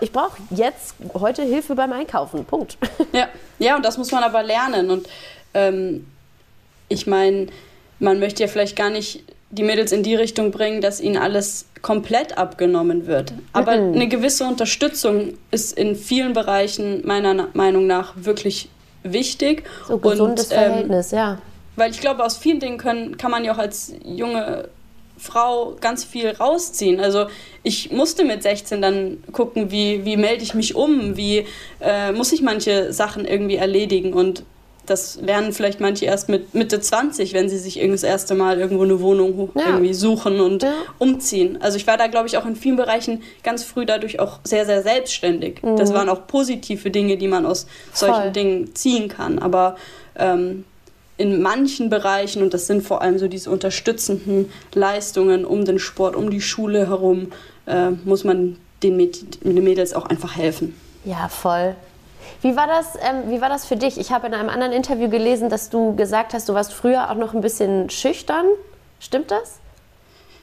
[0.00, 2.44] ich brauche jetzt heute Hilfe beim Einkaufen.
[2.44, 2.78] Punkt.
[3.12, 3.28] Ja,
[3.60, 4.90] ja, und das muss man aber lernen.
[4.90, 5.06] Und
[5.54, 6.06] ähm,
[6.88, 7.46] ich meine,
[7.98, 11.66] man möchte ja vielleicht gar nicht die Mädels in die Richtung bringen, dass ihnen alles
[11.80, 13.32] komplett abgenommen wird.
[13.52, 13.94] Aber mhm.
[13.94, 18.68] eine gewisse Unterstützung ist in vielen Bereichen meiner Meinung nach wirklich
[19.02, 19.64] wichtig.
[19.86, 21.38] So gesundes Und, ähm, Verhältnis, ja.
[21.76, 24.68] Weil ich glaube, aus vielen Dingen können, kann man ja auch als junge
[25.16, 27.00] Frau ganz viel rausziehen.
[27.00, 27.26] Also
[27.62, 31.46] ich musste mit 16 dann gucken, wie, wie melde ich mich um, wie
[31.80, 34.12] äh, muss ich manche Sachen irgendwie erledigen.
[34.12, 34.44] Und
[34.86, 38.84] das lernen vielleicht manche erst mit Mitte 20, wenn sie sich das erste Mal irgendwo
[38.84, 39.66] eine Wohnung ja.
[39.66, 40.74] irgendwie suchen und ja.
[40.98, 41.58] umziehen.
[41.60, 44.66] Also ich war da, glaube ich, auch in vielen Bereichen ganz früh dadurch auch sehr,
[44.66, 45.62] sehr selbstständig.
[45.62, 45.76] Mhm.
[45.76, 48.32] Das waren auch positive Dinge, die man aus solchen Voll.
[48.32, 49.38] Dingen ziehen kann.
[49.38, 49.76] Aber
[50.16, 50.64] ähm,
[51.16, 56.16] in manchen Bereichen, und das sind vor allem so diese unterstützenden Leistungen um den Sport,
[56.16, 57.32] um die Schule herum,
[57.66, 60.74] äh, muss man den, Mäd den Mädels auch einfach helfen.
[61.04, 61.76] Ja, voll.
[62.44, 63.96] Wie war das, ähm, wie war das für dich?
[63.96, 67.14] Ich habe in einem anderen Interview gelesen, dass du gesagt hast, du warst früher auch
[67.14, 68.44] noch ein bisschen schüchtern.
[69.00, 69.60] Stimmt das?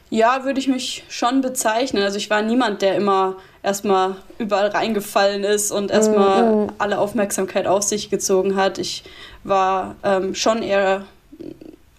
[0.10, 2.02] Ja, würde ich mich schon bezeichnen.
[2.02, 6.70] Also ich war niemand, der immer erstmal überall reingefallen ist und erstmal mhm.
[6.80, 8.80] alle Aufmerksamkeit auf sich gezogen hat.
[8.80, 9.04] Ich
[9.44, 11.06] war ähm, schon eher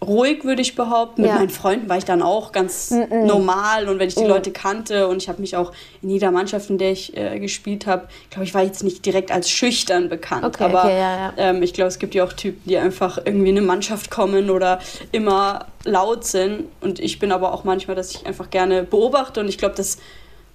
[0.02, 1.22] ruhig, würde ich behaupten.
[1.22, 1.36] Mit ja.
[1.36, 3.24] meinen Freunden war ich dann auch ganz mm -mm.
[3.24, 4.28] normal und wenn ich die mm.
[4.28, 7.86] Leute kannte und ich habe mich auch in jeder Mannschaft, in der ich äh, gespielt
[7.86, 10.44] habe, glaube ich, war jetzt nicht direkt als schüchtern bekannt.
[10.44, 11.32] Okay, aber okay, ja, ja.
[11.36, 14.50] Ähm, ich glaube, es gibt ja auch Typen, die einfach irgendwie in eine Mannschaft kommen
[14.50, 14.80] oder
[15.12, 16.64] immer laut sind.
[16.80, 19.98] Und ich bin aber auch manchmal, dass ich einfach gerne beobachte und ich glaube, das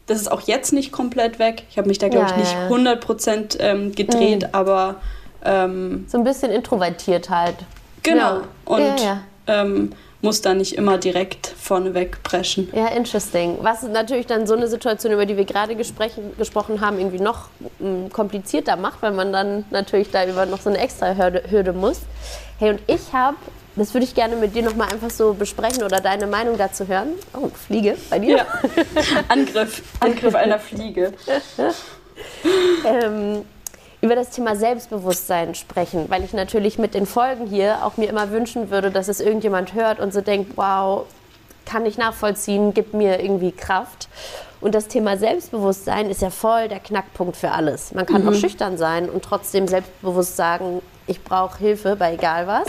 [0.08, 1.64] das ist auch jetzt nicht komplett weg.
[1.70, 4.50] Ich habe mich da, glaube ich, nicht 100% ähm, gedreht, mm.
[4.56, 4.96] aber.
[5.44, 7.58] Ähm, so ein bisschen introvertiert halt.
[8.04, 8.42] Genau.
[8.66, 9.02] Und
[9.48, 12.70] ähm, muss da nicht immer direkt vorneweg preschen.
[12.74, 13.58] Ja, interesting.
[13.62, 18.06] Was natürlich dann so eine Situation, über die wir gerade gesprochen haben, irgendwie noch m,
[18.06, 21.74] mm, komplizierter macht, weil man dann natürlich da über noch so eine extra Hürde, Hürde
[21.74, 22.02] muss.
[22.58, 23.38] Hey, und ich habe,
[23.76, 27.10] das würde ich gerne mit dir nochmal einfach so besprechen oder deine Meinung dazu hören.
[27.34, 28.38] Oh, Fliege bei dir?
[28.38, 28.46] Ja.
[29.28, 29.84] Angriff.
[30.00, 31.14] Angriff einer Fliege.
[32.86, 33.44] ähm,
[34.08, 38.32] über das Thema Selbstbewusstsein sprechen, weil ich natürlich mit den Folgen hier auch mir immer
[38.32, 41.06] wünschen würde, dass es irgendjemand hört und so denkt, wow,
[41.66, 44.08] kann ich nachvollziehen, gibt mir irgendwie Kraft.
[44.62, 47.94] Und das Thema Selbstbewusstsein ist ja voll der Knackpunkt für alles.
[47.94, 48.30] Man kann mhm.
[48.30, 52.68] auch schüchtern sein und trotzdem selbstbewusst sagen, ich brauche Hilfe bei egal was.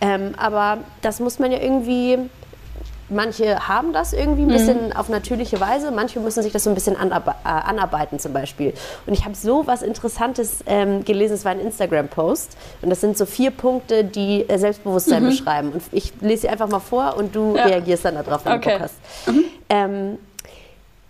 [0.00, 2.18] Ähm, aber das muss man ja irgendwie
[3.12, 4.52] manche haben das irgendwie ein mhm.
[4.52, 8.32] bisschen auf natürliche Weise, manche müssen sich das so ein bisschen anarbe äh, anarbeiten zum
[8.32, 8.74] Beispiel.
[9.06, 13.16] Und ich habe so was Interessantes ähm, gelesen, es war ein Instagram-Post und das sind
[13.16, 15.28] so vier Punkte, die äh, Selbstbewusstsein mhm.
[15.28, 15.72] beschreiben.
[15.72, 17.64] Und ich lese sie einfach mal vor und du ja.
[17.64, 18.72] reagierst dann darauf, wenn okay.
[18.72, 19.28] du Bock hast.
[19.28, 19.44] Mhm.
[19.68, 20.18] Ähm,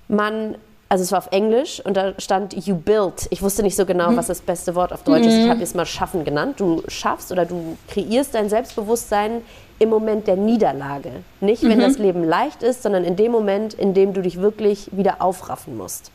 [0.09, 0.57] man
[0.93, 3.27] also es war auf Englisch und da stand you build.
[3.31, 4.19] Ich wusste nicht so genau, mhm.
[4.19, 5.29] was das beste Wort auf Deutsch mhm.
[5.29, 5.37] ist.
[5.38, 5.51] Ich mhm.
[5.51, 6.61] habe es mal schaffen genannt.
[6.61, 9.41] Du schaffst oder du kreierst dein Selbstbewusstsein
[9.83, 11.11] im Moment der Niederlage.
[11.40, 11.83] Nicht, wenn mhm.
[11.83, 15.77] das Leben leicht ist, sondern in dem Moment, in dem du dich wirklich wieder aufraffen
[15.77, 16.12] musst.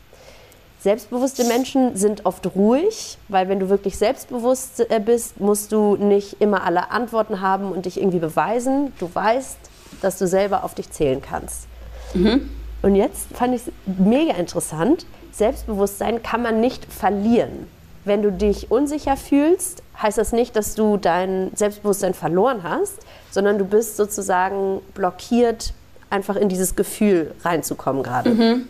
[0.80, 6.40] Selbstbewusste Menschen sind oft ruhig, weil wenn du wirklich selbstbewusst äh, bist, musst du nicht
[6.40, 8.92] immer alle Antworten haben und dich irgendwie beweisen.
[8.98, 9.58] Du weißt,
[10.00, 11.66] dass du selber auf dich zählen kannst.
[12.14, 12.48] Mhm.
[12.80, 15.04] Und jetzt fand ich es mega interessant.
[15.32, 17.66] Selbstbewusstsein kann man nicht verlieren.
[18.04, 22.98] Wenn du dich unsicher fühlst, heißt das nicht, dass du dein Selbstbewusstsein verloren hast,
[23.30, 25.74] sondern du bist sozusagen blockiert,
[26.10, 28.30] einfach in dieses Gefühl reinzukommen gerade.
[28.30, 28.68] Mhm.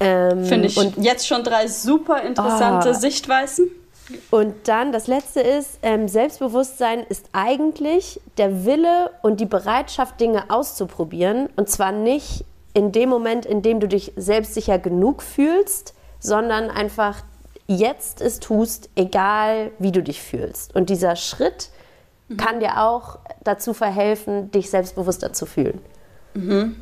[0.00, 2.94] Ähm, Finde ich und jetzt schon drei super interessante oh.
[2.94, 3.70] Sichtweisen.
[4.30, 10.50] Und dann das letzte ist, ähm, Selbstbewusstsein ist eigentlich der Wille und die Bereitschaft, Dinge
[10.50, 11.48] auszuprobieren.
[11.56, 17.22] Und zwar nicht in dem Moment, in dem du dich selbstsicher genug fühlst, sondern einfach
[17.66, 20.74] jetzt es tust, egal wie du dich fühlst.
[20.74, 21.70] Und dieser Schritt
[22.28, 22.36] mhm.
[22.36, 25.80] kann dir auch dazu verhelfen, dich selbstbewusster zu fühlen.
[26.34, 26.76] Mhm.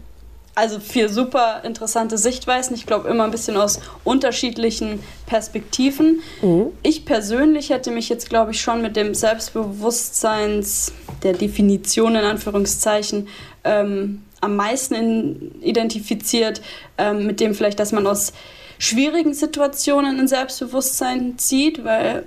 [0.55, 2.75] Also vier super interessante Sichtweisen.
[2.77, 6.21] Ich glaube immer ein bisschen aus unterschiedlichen Perspektiven.
[6.43, 6.73] Mhm.
[6.83, 10.93] Ich persönlich hätte mich jetzt, glaube ich, schon mit dem Selbstbewusstseins,
[11.23, 13.29] der Definition in Anführungszeichen,
[13.65, 16.61] ähm, am meisten in, identifiziert,
[16.99, 18.35] ähm, mit dem vielleicht, dass man aus
[18.83, 22.27] schwierigen Situationen ein Selbstbewusstsein zieht, weil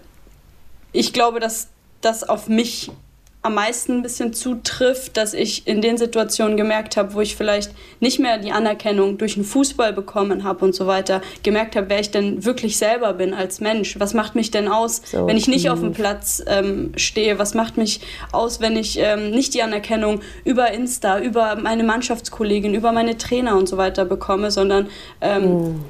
[0.93, 1.67] ich glaube, dass
[1.99, 2.91] das auf mich
[3.41, 7.71] am meisten ein bisschen zutrifft, dass ich in den Situationen gemerkt habe, wo ich vielleicht
[7.99, 11.99] nicht mehr die Anerkennung durch den Fußball bekommen habe und so weiter, gemerkt habe, wer
[11.99, 13.99] ich denn wirklich selber bin als Mensch.
[13.99, 17.37] Was macht mich denn aus, so wenn ich nicht auf dem Platz ähm, stehe?
[17.37, 17.99] Was macht mich
[18.31, 23.57] aus, wenn ich ähm, nicht die Anerkennung über Insta, über meine Mannschaftskollegin, über meine Trainer
[23.57, 24.87] und so weiter bekomme, sondern
[25.19, 25.85] ähm, mm.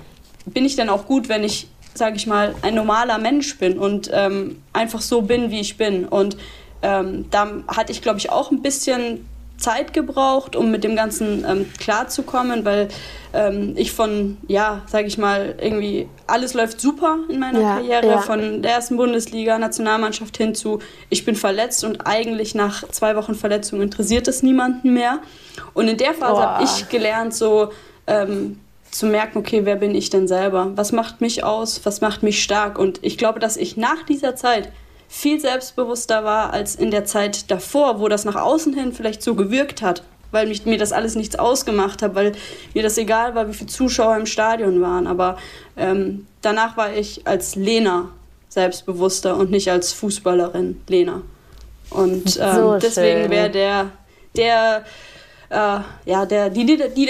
[0.46, 4.10] Bin ich denn auch gut, wenn ich, sage ich mal, ein normaler Mensch bin und
[4.14, 6.38] ähm, einfach so bin, wie ich bin und
[6.82, 9.26] ähm, da hatte ich, glaube ich, auch ein bisschen
[9.58, 12.90] Zeit gebraucht, um mit dem Ganzen ähm, klarzukommen, weil
[13.34, 18.08] ähm, ich von, ja, sage ich mal, irgendwie alles läuft super in meiner ja, Karriere,
[18.08, 18.18] ja.
[18.20, 20.80] von der ersten Bundesliga, Nationalmannschaft hin zu,
[21.10, 25.20] ich bin verletzt und eigentlich nach zwei Wochen Verletzung interessiert es niemanden mehr.
[25.74, 27.72] Und in der Phase habe ich gelernt, so
[28.08, 28.60] ähm,
[28.98, 30.72] zu merken, okay, wer bin ich denn selber?
[30.76, 31.82] Was macht mich aus?
[31.84, 32.80] Was macht mich stark?
[32.80, 34.72] Und ich glaube, dass ich nach dieser Zeit
[35.10, 39.36] viel selbstbewusster war als in der Zeit davor, wo das nach außen hin vielleicht so
[39.36, 42.34] gewirkt hat, weil mich, mir das alles nichts ausgemacht hat, weil
[42.74, 45.08] mir das egal war, wie viele Zuschauer im Stadion waren.
[45.08, 45.38] Aber
[45.76, 48.10] ähm, danach war ich als Lena
[48.48, 51.22] selbstbewusster und nicht als Fußballerin Lena.
[51.90, 53.92] Und ähm, so deswegen wäre der,
[54.38, 54.86] der,
[55.50, 55.80] äh,
[56.10, 57.10] ja, der, die, die, die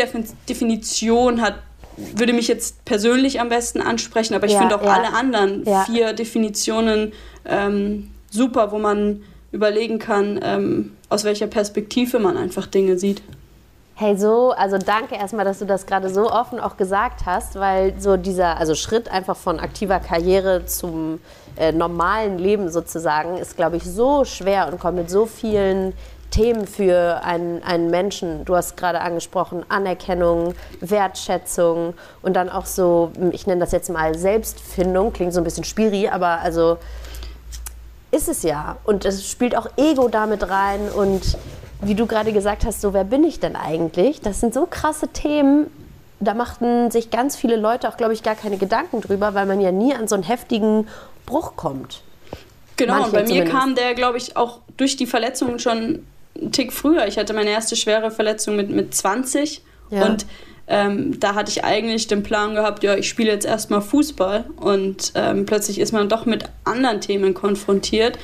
[0.50, 1.56] Definition hat
[1.98, 4.94] würde mich jetzt persönlich am besten ansprechen, aber ich ja, finde auch ja.
[4.94, 5.86] alle anderen ja.
[5.86, 7.14] vier Definitionen
[7.46, 13.22] ähm, super, wo man überlegen kann, ähm, aus welcher Perspektive man einfach Dinge sieht.
[13.98, 17.94] Hey, so, also danke erstmal, dass du das gerade so offen auch gesagt hast, weil
[17.98, 21.22] so dieser, also Schritt einfach von aktiver Karriere zum
[21.56, 25.94] äh, normalen Leben sozusagen ist, glaube ich, so schwer und kommt mit so vielen
[26.36, 28.44] Themen für einen, einen Menschen.
[28.44, 34.18] Du hast gerade angesprochen, Anerkennung, Wertschätzung und dann auch so, ich nenne das jetzt mal
[34.18, 36.78] Selbstfindung, klingt so ein bisschen spiri, aber also
[38.12, 38.76] ist es ja.
[38.84, 41.38] Und es spielt auch Ego damit rein und
[41.82, 44.20] wie du gerade gesagt hast, so wer bin ich denn eigentlich?
[44.20, 45.72] Das sind so krasse Themen.
[46.20, 49.62] Da machten sich ganz viele Leute auch, glaube ich, gar keine Gedanken drüber, weil man
[49.62, 50.90] ja nie an so einen heftigen
[51.26, 52.02] Bruch kommt.
[52.76, 56.06] Genau, Manche und bei mir kam der, glaube ich, auch durch die Verletzungen schon
[56.40, 57.08] einen Tick früher.
[57.08, 60.06] Ich hatte meine erste schwere Verletzung mit, mit 20 ja.
[60.06, 60.26] und
[60.68, 65.12] ähm, da hatte ich eigentlich den Plan gehabt, ja, ich spiele jetzt erstmal Fußball und
[65.16, 68.18] ähm, plötzlich ist man doch mit anderen Themen konfrontiert,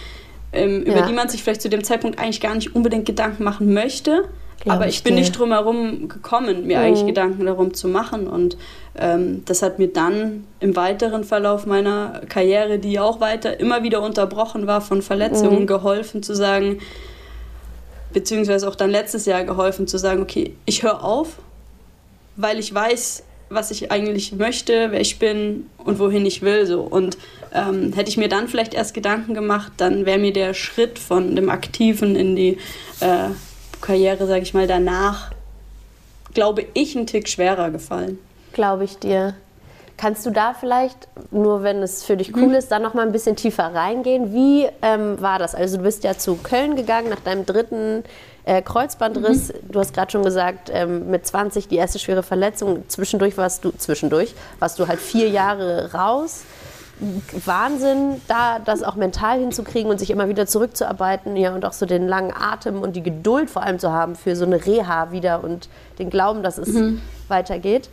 [0.51, 0.93] ähm, ja.
[0.93, 4.25] über die man sich vielleicht zu dem Zeitpunkt eigentlich gar nicht unbedingt Gedanken machen möchte.
[4.61, 5.21] Glaub aber ich, ich bin dir.
[5.21, 6.83] nicht drum herum gekommen, mir mhm.
[6.83, 8.27] eigentlich Gedanken darum zu machen.
[8.27, 8.57] Und
[8.95, 14.01] ähm, das hat mir dann im weiteren Verlauf meiner Karriere, die auch weiter immer wieder
[14.01, 15.67] unterbrochen war von Verletzungen, mhm.
[15.67, 16.79] geholfen zu sagen,
[18.13, 21.37] beziehungsweise auch dann letztes Jahr geholfen zu sagen, okay, ich höre auf
[22.35, 26.65] weil ich weiß, was ich eigentlich möchte, wer ich bin und wohin ich will.
[26.65, 26.81] So.
[26.81, 27.17] Und
[27.53, 31.35] ähm, hätte ich mir dann vielleicht erst Gedanken gemacht, dann wäre mir der Schritt von
[31.35, 32.57] dem Aktiven in die
[33.01, 33.29] äh,
[33.81, 35.31] Karriere, sage ich mal, danach
[36.33, 38.17] glaube ich, ein Tick schwerer gefallen.
[38.53, 39.35] Glaube ich dir.
[40.01, 42.53] Kannst du da vielleicht, nur wenn es für dich cool mhm.
[42.55, 44.33] ist, dann noch mal ein bisschen tiefer reingehen?
[44.33, 45.53] Wie ähm, war das?
[45.53, 48.03] Also du bist ja zu Köln gegangen nach deinem dritten
[48.45, 49.49] äh, Kreuzbandriss.
[49.49, 49.71] Mhm.
[49.71, 52.83] Du hast gerade schon gesagt, ähm, mit 20 die erste schwere Verletzung.
[52.87, 56.45] Zwischendurch warst du, zwischendurch warst du halt vier Jahre raus.
[57.45, 61.85] Wahnsinn, da das auch mental hinzukriegen und sich immer wieder zurückzuarbeiten, ja, und auch so
[61.85, 65.43] den langen Atem und die Geduld vor allem zu haben für so eine Reha wieder
[65.43, 67.03] und den Glauben, dass es mhm.
[67.27, 67.91] weitergeht.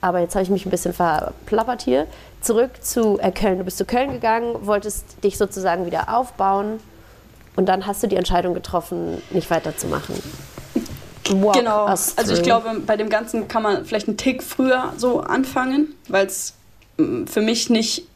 [0.00, 2.06] Aber jetzt habe ich mich ein bisschen verplappert hier.
[2.40, 3.58] Zurück zu äh, Köln.
[3.58, 6.80] Du bist zu Köln gegangen, wolltest dich sozusagen wieder aufbauen
[7.56, 10.14] und dann hast du die Entscheidung getroffen, nicht weiterzumachen.
[11.30, 11.86] Walk genau.
[11.86, 16.26] Also ich glaube, bei dem Ganzen kann man vielleicht einen Tick früher so anfangen, weil
[16.26, 16.54] es
[16.98, 18.06] mm, für mich nicht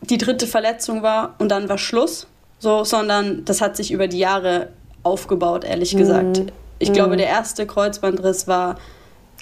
[0.00, 2.26] die dritte Verletzung war und dann war Schluss,
[2.58, 4.70] so, sondern das hat sich über die Jahre
[5.04, 6.38] aufgebaut, ehrlich gesagt.
[6.38, 6.46] Mhm.
[6.80, 6.94] Ich mhm.
[6.94, 8.76] glaube, der erste Kreuzbandriss war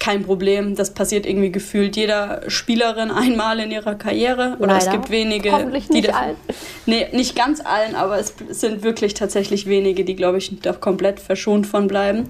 [0.00, 0.74] kein Problem.
[0.74, 4.56] Das passiert irgendwie gefühlt jeder Spielerin einmal in ihrer Karriere.
[4.58, 4.86] Oder Leider.
[4.86, 6.36] es gibt wenige, Hoffentlich nicht die allen.
[6.86, 11.20] Nee, nicht ganz allen, aber es sind wirklich tatsächlich wenige, die, glaube ich, da komplett
[11.20, 12.24] verschont von bleiben.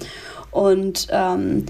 [0.51, 1.65] Und ähm,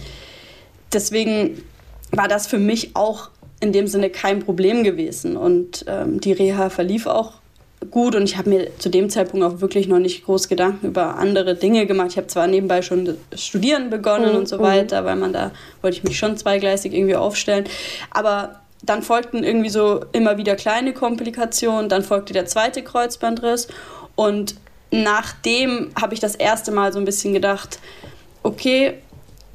[0.93, 1.63] deswegen
[2.11, 5.37] war das für mich auch in dem Sinne kein Problem gewesen.
[5.37, 7.40] Und ähm, die Reha verlief auch
[7.91, 11.17] gut und ich habe mir zu dem Zeitpunkt auch wirklich noch nicht groß Gedanken über
[11.17, 12.09] andere Dinge gemacht.
[12.11, 14.39] Ich habe zwar nebenbei schon studieren begonnen mhm.
[14.39, 14.63] und so mhm.
[14.63, 17.65] weiter, weil man da wollte ich mich schon zweigleisig irgendwie aufstellen,
[18.11, 23.69] aber dann folgten irgendwie so immer wieder kleine Komplikationen, dann folgte der zweite Kreuzbandriss
[24.15, 24.57] und
[24.91, 27.79] nachdem habe ich das erste Mal so ein bisschen gedacht,
[28.43, 28.95] okay,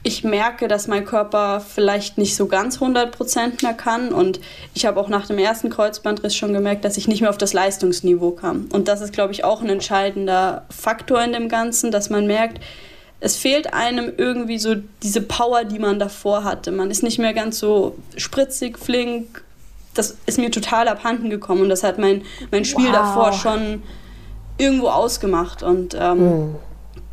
[0.05, 4.09] ich merke, dass mein Körper vielleicht nicht so ganz 100% mehr kann.
[4.09, 4.39] Und
[4.75, 7.53] ich habe auch nach dem ersten Kreuzbandriss schon gemerkt, dass ich nicht mehr auf das
[7.53, 8.67] Leistungsniveau kam.
[8.71, 12.61] Und das ist, glaube ich, auch ein entscheidender Faktor in dem Ganzen, dass man merkt,
[13.19, 16.71] es fehlt einem irgendwie so diese Power, die man davor hatte.
[16.71, 19.43] Man ist nicht mehr ganz so spritzig, flink.
[19.95, 22.93] Das ist mir total abhanden gekommen und das hat mein, mein Spiel wow.
[22.93, 23.81] davor schon
[24.59, 25.63] irgendwo ausgemacht.
[25.63, 26.55] Und ähm, mm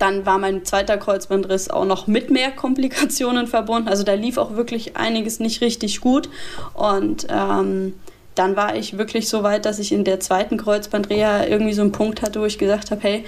[0.02, 3.88] dann war mein zweiter Kreuzbandriss auch noch mit mehr Komplikationen verbunden.
[3.88, 6.28] Also da lief auch wirklich einiges nicht richtig gut.
[6.74, 7.94] Und ähm,
[8.34, 11.92] dann war ich wirklich so weit, dass ich in der zweiten Kreuzbandreha irgendwie so einen
[11.92, 13.24] Punkt hatte, wo ich gesagt habe, hey,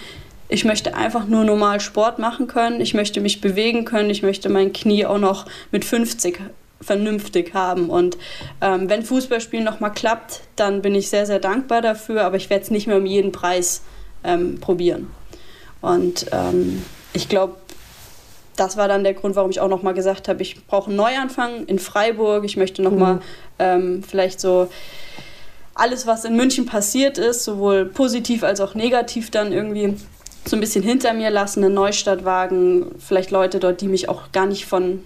[0.48, 4.48] ich möchte einfach nur normal Sport machen können, ich möchte mich bewegen können, ich möchte
[4.48, 6.40] mein Knie auch noch mit 50
[6.80, 7.88] vernünftig haben.
[7.88, 8.18] Und
[8.60, 12.64] ähm, wenn Fußballspielen nochmal klappt, dann bin ich sehr, sehr dankbar dafür, aber ich werde
[12.64, 13.82] es nicht mehr um jeden Preis
[14.24, 15.08] ähm, probieren.
[15.84, 17.54] Und ähm, ich glaube,
[18.56, 21.66] das war dann der Grund, warum ich auch nochmal gesagt habe, ich brauche einen Neuanfang
[21.66, 22.44] in Freiburg.
[22.44, 23.20] Ich möchte nochmal mhm.
[23.58, 24.68] ähm, vielleicht so
[25.74, 29.96] alles, was in München passiert ist, sowohl positiv als auch negativ, dann irgendwie
[30.46, 32.86] so ein bisschen hinter mir lassen, eine Neustadt wagen.
[32.98, 35.00] Vielleicht Leute dort, die mich auch gar nicht von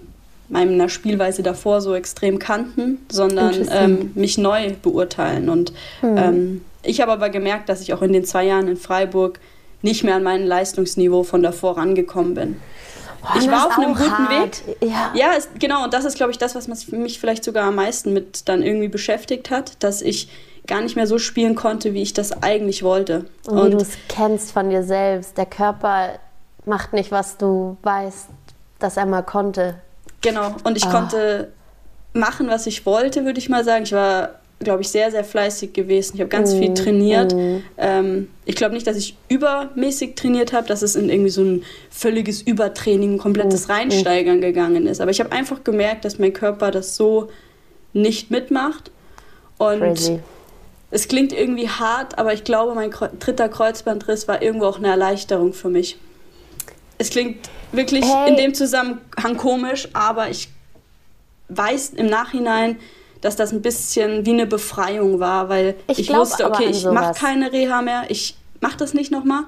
[0.49, 5.49] meiner Spielweise davor so extrem kannten, sondern ähm, mich neu beurteilen.
[5.49, 6.17] Und mhm.
[6.17, 9.41] ähm, ich habe aber gemerkt, dass ich auch in den zwei Jahren in Freiburg
[9.83, 12.61] nicht mehr an mein Leistungsniveau von davor rangekommen bin.
[13.23, 14.67] Oh, ich war auf einem guten hart.
[14.67, 14.77] Weg.
[14.81, 15.85] Ja, ja ist, genau.
[15.85, 18.89] Und das ist, glaube ich, das, was mich vielleicht sogar am meisten mit dann irgendwie
[18.89, 20.29] beschäftigt hat, dass ich
[20.67, 23.25] gar nicht mehr so spielen konnte, wie ich das eigentlich wollte.
[23.47, 25.37] Und, wie du es kennst von dir selbst.
[25.37, 26.19] Der Körper
[26.65, 28.29] macht nicht, was du weißt,
[28.79, 29.77] dass er mal konnte.
[30.21, 30.55] Genau.
[30.65, 30.91] Und ich oh.
[30.91, 31.53] konnte
[32.13, 33.85] machen, was ich wollte, würde ich mal sagen.
[33.85, 36.17] Ich war glaube ich, sehr, sehr fleißig gewesen.
[36.17, 37.35] Ich habe ganz mm, viel trainiert.
[37.35, 37.59] Mm.
[37.77, 41.63] Ähm, ich glaube nicht, dass ich übermäßig trainiert habe, dass es in irgendwie so ein
[41.91, 45.01] völliges Übertraining, ein komplettes mm, Reinsteigern gegangen ist.
[45.01, 47.29] Aber ich habe einfach gemerkt, dass mein Körper das so
[47.93, 48.91] nicht mitmacht.
[49.59, 50.19] Und Crazy.
[50.91, 55.53] es klingt irgendwie hart, aber ich glaube, mein dritter Kreuzbandriss war irgendwo auch eine Erleichterung
[55.53, 55.99] für mich.
[56.99, 58.31] Es klingt wirklich hey.
[58.31, 60.49] in dem Zusammenhang komisch, aber ich
[61.49, 62.77] weiß im Nachhinein,
[63.21, 67.15] dass das ein bisschen wie eine Befreiung war, weil ich, ich wusste, okay, ich mache
[67.15, 69.45] keine Reha mehr, ich mache das nicht nochmal.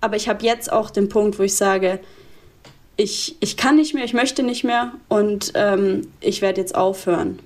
[0.00, 2.00] Aber ich habe jetzt auch den Punkt, wo ich sage,
[2.96, 7.38] ich, ich kann nicht mehr, ich möchte nicht mehr und ähm, ich werde jetzt aufhören.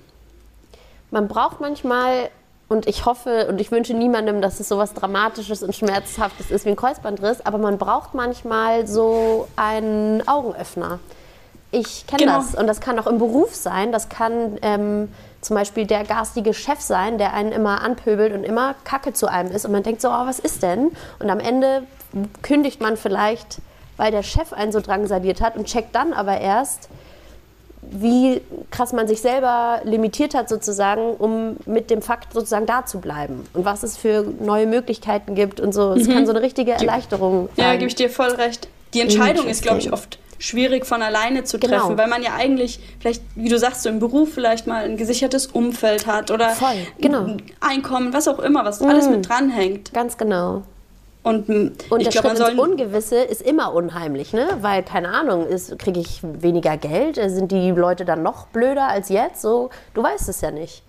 [1.11, 2.29] Man braucht manchmal,
[2.67, 6.65] und ich hoffe und ich wünsche niemandem, dass es so was Dramatisches und Schmerzhaftes ist
[6.65, 10.99] wie ein Kreuzbandriss, aber man braucht manchmal so einen Augenöffner.
[11.71, 12.37] Ich kenne genau.
[12.37, 15.09] das und das kann auch im Beruf sein, das kann ähm,
[15.45, 19.51] zum Beispiel der garstige Chef sein, der einen immer anpöbelt und immer Kacke zu einem
[19.51, 20.91] ist und man denkt so, oh, was ist denn?
[21.19, 21.83] Und am Ende
[22.41, 23.59] kündigt man vielleicht,
[23.97, 26.89] weil der Chef einen so drangsaliert hat und checkt dann aber erst,
[27.81, 28.41] wie
[28.71, 33.43] krass man sich selber limitiert hat sozusagen, um mit dem Fakt sozusagen da zu bleiben
[33.53, 35.93] und was es für neue Möglichkeiten gibt und so.
[35.93, 36.13] Es mhm.
[36.13, 37.65] kann so eine richtige Erleichterung sein.
[37.65, 38.67] Ja, gebe ich dir voll recht.
[38.95, 41.97] Die Entscheidung ist, glaube ich, oft schwierig von alleine zu treffen, genau.
[41.97, 45.47] weil man ja eigentlich vielleicht, wie du sagst, so im Beruf vielleicht mal ein gesichertes
[45.47, 47.37] Umfeld hat oder Voll, genau.
[47.61, 48.85] Einkommen, was auch immer, was mm.
[48.85, 49.93] alles mit dranhängt.
[49.93, 50.63] Ganz genau.
[51.25, 54.47] Und, und ich der glaub, Schritt ins Ungewisse ist immer unheimlich, ne?
[54.61, 55.47] Weil, keine Ahnung,
[55.79, 57.15] kriege ich weniger Geld?
[57.15, 59.41] Sind die Leute dann noch blöder als jetzt?
[59.41, 60.83] So, du weißt es ja nicht.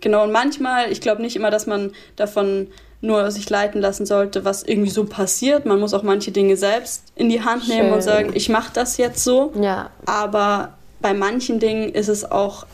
[0.00, 2.68] Genau, und manchmal, ich glaube nicht immer, dass man davon
[3.02, 5.66] nur sich leiten lassen sollte, was irgendwie so passiert.
[5.66, 7.92] Man muss auch manche Dinge selbst in die Hand nehmen Schön.
[7.92, 9.52] und sagen, ich mache das jetzt so.
[9.60, 9.90] Ja.
[10.06, 12.64] Aber bei manchen Dingen ist es auch,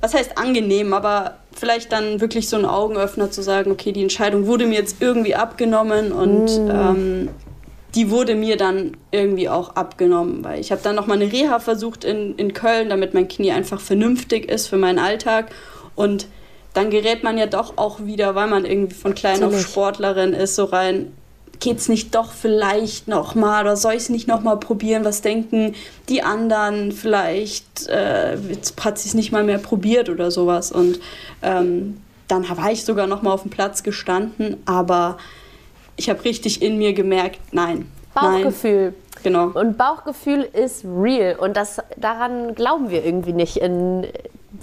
[0.00, 4.46] was heißt angenehm, aber vielleicht dann wirklich so ein Augenöffner zu sagen, okay, die Entscheidung
[4.46, 6.70] wurde mir jetzt irgendwie abgenommen und mm.
[6.70, 7.28] ähm,
[7.94, 11.60] die wurde mir dann irgendwie auch abgenommen, weil ich habe dann noch mal eine Reha
[11.60, 15.50] versucht in, in Köln, damit mein Knie einfach vernünftig ist für meinen Alltag
[15.94, 16.26] und
[16.76, 20.56] dann gerät man ja doch auch wieder, weil man irgendwie von klein auf Sportlerin ist,
[20.56, 21.12] so rein.
[21.58, 25.02] Geht es nicht doch vielleicht noch mal oder soll ich es nicht noch mal probieren?
[25.06, 25.74] Was denken
[26.10, 26.92] die anderen?
[26.92, 28.36] Vielleicht äh,
[28.84, 30.70] hat sie es nicht mal mehr probiert oder sowas.
[30.70, 31.00] Und
[31.40, 31.96] ähm,
[32.28, 35.16] dann war ich sogar noch mal auf dem Platz gestanden, aber
[35.96, 37.90] ich habe richtig in mir gemerkt, nein.
[38.12, 38.92] Bauchgefühl.
[38.92, 39.22] Nein.
[39.22, 39.46] Genau.
[39.46, 44.06] Und Bauchgefühl ist real und das daran glauben wir irgendwie nicht in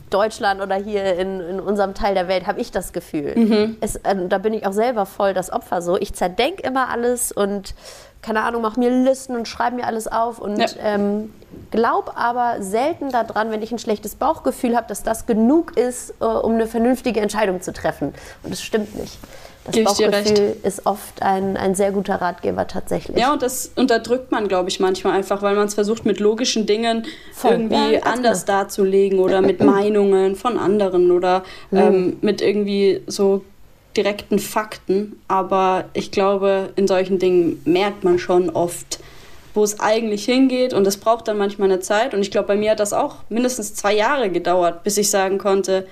[0.09, 3.33] Deutschland oder hier in, in unserem Teil der Welt, habe ich das Gefühl.
[3.35, 3.77] Mhm.
[3.81, 5.97] Es, äh, da bin ich auch selber voll das Opfer so.
[5.97, 7.75] Ich zerdenke immer alles und
[8.21, 10.67] keine Ahnung, mache mir Listen und schreibe mir alles auf und ja.
[10.81, 11.33] ähm,
[11.71, 16.25] glaub aber selten daran, wenn ich ein schlechtes Bauchgefühl habe, dass das genug ist, äh,
[16.25, 18.13] um eine vernünftige Entscheidung zu treffen.
[18.43, 19.19] Und das stimmt nicht.
[19.65, 23.17] Das Gib Bauchgefühl ist oft ein, ein sehr guter Ratgeber tatsächlich.
[23.17, 26.65] Ja, und das unterdrückt man, glaube ich, manchmal einfach, weil man es versucht, mit logischen
[26.65, 27.51] Dingen Voll.
[27.51, 28.59] irgendwie ja, anders genau.
[28.59, 31.77] darzulegen oder mit Meinungen von anderen oder mhm.
[31.77, 33.41] ähm, mit irgendwie so
[33.95, 35.21] direkten Fakten.
[35.29, 38.99] Aber ich glaube, in solchen Dingen merkt man schon oft,
[39.53, 42.13] wo es eigentlich hingeht und es braucht dann manchmal eine Zeit.
[42.13, 45.37] Und ich glaube, bei mir hat das auch mindestens zwei Jahre gedauert, bis ich sagen
[45.37, 45.87] konnte,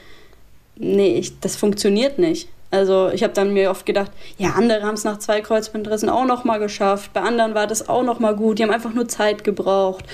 [0.75, 2.49] nee, ich, das funktioniert nicht.
[2.71, 6.25] Also ich habe dann mir oft gedacht, ja, andere haben es nach zwei Kreuzbandrissen auch
[6.25, 7.11] noch mal geschafft.
[7.13, 8.59] Bei anderen war das auch noch mal gut.
[8.59, 10.05] Die haben einfach nur Zeit gebraucht.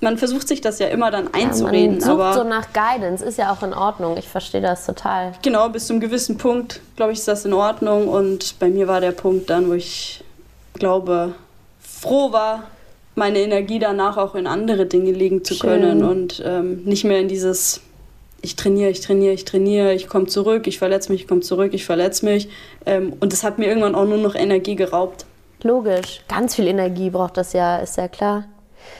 [0.00, 2.00] Man versucht sich das ja immer dann einzureden.
[2.00, 4.16] Ja, man sucht aber so nach Guidance, ist ja auch in Ordnung.
[4.16, 5.32] Ich verstehe das total.
[5.42, 8.08] Genau, bis zu einem gewissen Punkt, glaube ich, ist das in Ordnung.
[8.08, 10.24] Und bei mir war der Punkt dann, wo ich
[10.74, 11.34] glaube,
[11.80, 12.64] froh war,
[13.14, 15.68] meine Energie danach auch in andere Dinge legen zu Schön.
[15.68, 17.80] können und ähm, nicht mehr in dieses
[18.42, 21.72] ich trainiere, ich trainiere, ich trainiere, ich komme zurück, ich verletze mich, ich komme zurück,
[21.72, 22.48] ich verletze mich.
[22.84, 25.24] Ähm, und das hat mir irgendwann auch nur noch Energie geraubt.
[25.62, 28.44] Logisch, ganz viel Energie braucht das ja, ist ja klar.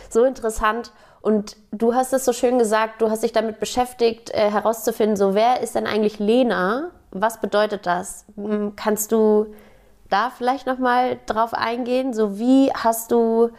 [0.09, 0.93] So interessant.
[1.20, 5.34] Und du hast es so schön gesagt, du hast dich damit beschäftigt, äh, herauszufinden, so
[5.34, 6.90] wer ist denn eigentlich Lena?
[7.11, 8.24] Was bedeutet das?
[8.76, 9.55] Kannst du
[10.09, 12.14] da vielleicht noch mal drauf eingehen?
[12.14, 13.51] So wie hast du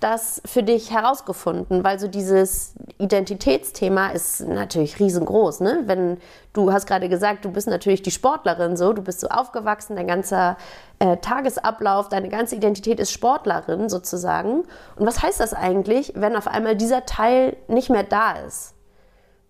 [0.00, 1.84] das für dich herausgefunden?
[1.84, 5.60] Weil so dieses Identitätsthema ist natürlich riesengroß.
[5.60, 5.82] Ne?
[5.86, 6.18] Wenn
[6.52, 10.06] du hast gerade gesagt, du bist natürlich die Sportlerin, so du bist so aufgewachsen, dein
[10.06, 10.56] ganzer
[10.98, 14.64] äh, Tagesablauf, deine ganze Identität ist Sportlerin sozusagen.
[14.96, 18.74] Und was heißt das eigentlich, wenn auf einmal dieser Teil nicht mehr da ist?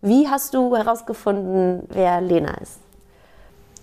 [0.02, 2.85] Wie hast du herausgefunden, wer Lena ist?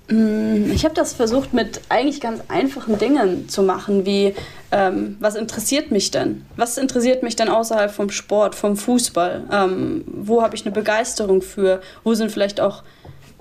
[0.09, 4.33] Mm, ich habe das versucht mit eigentlich ganz einfachen Dingen zu machen, wie
[4.71, 6.45] ähm, was interessiert mich denn?
[6.57, 9.43] Was interessiert mich denn außerhalb vom Sport, vom Fußball?
[9.51, 11.81] Ähm, wo habe ich eine Begeisterung für?
[12.03, 12.83] Wo sind vielleicht auch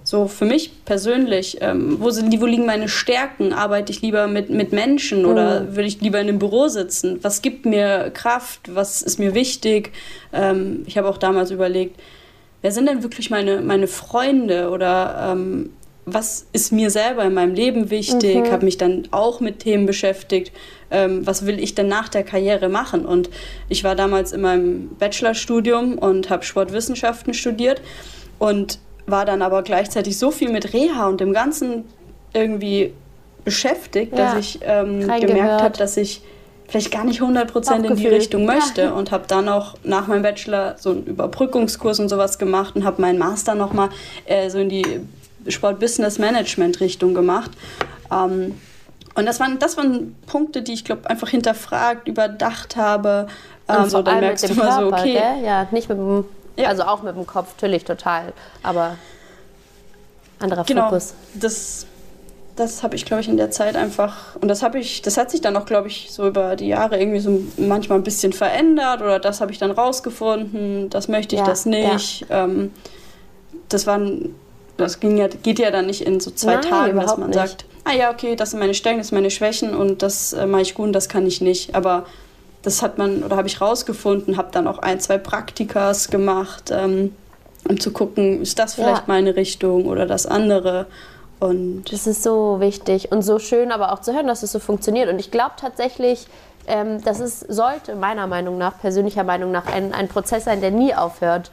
[0.04, 3.52] so für mich persönlich, ähm, wo, sind die, wo liegen meine Stärken?
[3.52, 5.76] Arbeite ich lieber mit, mit Menschen oder mhm.
[5.76, 7.18] will ich lieber in einem Büro sitzen?
[7.22, 8.74] Was gibt mir Kraft?
[8.74, 9.92] Was ist mir wichtig?
[10.32, 12.00] Ähm, ich habe auch damals überlegt,
[12.62, 15.70] wer sind denn wirklich meine, meine Freunde oder ähm,
[16.04, 18.50] was ist mir selber in meinem Leben wichtig, mhm.
[18.50, 20.52] habe mich dann auch mit Themen beschäftigt,
[20.90, 23.06] ähm, was will ich denn nach der Karriere machen.
[23.06, 23.30] Und
[23.68, 27.80] ich war damals in meinem Bachelorstudium und habe Sportwissenschaften studiert
[28.38, 31.84] und war dann aber gleichzeitig so viel mit Reha und dem Ganzen
[32.34, 32.92] irgendwie
[33.44, 34.34] beschäftigt, ja.
[34.34, 36.22] dass ich ähm, gemerkt habe, dass ich
[36.68, 38.92] vielleicht gar nicht 100% in die Richtung möchte ja.
[38.92, 43.00] und habe dann auch nach meinem Bachelor so einen Überbrückungskurs und sowas gemacht und habe
[43.00, 43.90] meinen Master nochmal
[44.24, 45.00] äh, so in die
[45.48, 47.50] Sport-Business-Management-Richtung gemacht.
[48.10, 48.54] Ähm,
[49.14, 53.26] und das waren, das waren Punkte, die ich glaube einfach hinterfragt, überdacht habe.
[53.68, 55.12] Ähm, so, dann merkst du mal so, okay.
[55.14, 55.44] Gell?
[55.44, 56.24] Ja, nicht mit dem,
[56.56, 56.68] ja.
[56.68, 58.32] also auch mit dem Kopf, natürlich total,
[58.62, 58.96] aber
[60.38, 61.14] anderer genau, Fokus.
[61.34, 61.86] Das,
[62.56, 65.30] das habe ich, glaube ich, in der Zeit einfach, und das habe ich, das hat
[65.30, 69.02] sich dann auch, glaube ich, so über die Jahre irgendwie so manchmal ein bisschen verändert
[69.02, 72.28] oder das habe ich dann rausgefunden, das möchte ich, ja, das nicht.
[72.28, 72.44] Ja.
[72.44, 72.72] Ähm,
[73.68, 74.34] das waren
[74.76, 77.38] das ging ja, geht ja dann nicht in so zwei Nein, Tagen, dass man nicht.
[77.38, 80.46] sagt, ah ja, okay, das sind meine Stärken, das sind meine Schwächen und das äh,
[80.46, 81.74] mache ich gut und das kann ich nicht.
[81.74, 82.06] Aber
[82.62, 87.14] das hat man oder habe ich rausgefunden, habe dann auch ein, zwei Praktikas gemacht, ähm,
[87.68, 89.04] um zu gucken, ist das vielleicht ja.
[89.06, 90.86] meine Richtung oder das andere.
[91.38, 94.60] Und das ist so wichtig und so schön, aber auch zu hören, dass es so
[94.60, 95.08] funktioniert.
[95.08, 96.26] Und ich glaube tatsächlich,
[96.68, 100.70] ähm, dass es sollte meiner Meinung nach, persönlicher Meinung nach, ein, ein Prozess sein, der
[100.70, 101.50] nie aufhört.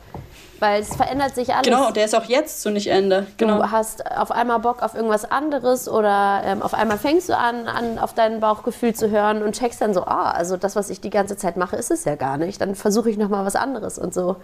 [0.59, 1.65] Weil es verändert sich alles.
[1.65, 3.27] Genau, der ist auch jetzt so nicht Ende.
[3.37, 3.57] Genau.
[3.57, 7.67] Du hast auf einmal Bock auf irgendwas anderes oder ähm, auf einmal fängst du an,
[7.67, 11.01] an, auf dein Bauchgefühl zu hören und checkst dann so, ah, also das, was ich
[11.01, 12.59] die ganze Zeit mache, ist es ja gar nicht.
[12.61, 14.37] Dann versuche ich nochmal was anderes und so.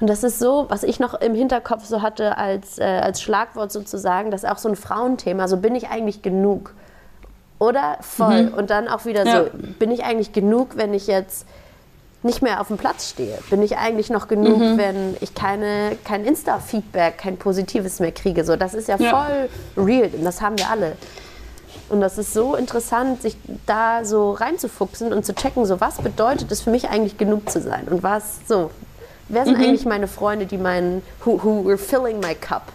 [0.00, 3.70] Und das ist so, was ich noch im Hinterkopf so hatte als, äh, als Schlagwort
[3.70, 5.48] sozusagen, das ist auch so ein Frauenthema.
[5.48, 6.74] So bin ich eigentlich genug?
[7.58, 8.44] Oder voll.
[8.44, 8.54] Mhm.
[8.54, 9.44] Und dann auch wieder ja.
[9.44, 11.46] so, bin ich eigentlich genug, wenn ich jetzt
[12.22, 13.38] nicht mehr auf dem Platz stehe?
[13.50, 14.78] Bin ich eigentlich noch genug, mhm.
[14.78, 18.44] wenn ich keine, kein Insta-Feedback, kein Positives mehr kriege?
[18.44, 20.96] So, das ist ja, ja voll real und das haben wir alle.
[21.88, 26.52] Und das ist so interessant, sich da so reinzufuchsen und zu checken, so was bedeutet
[26.52, 28.70] es für mich eigentlich genug zu sein und was so,
[29.28, 29.64] Wer sind mhm.
[29.64, 32.72] eigentlich meine Freunde, die meinen, who, who were filling my cup?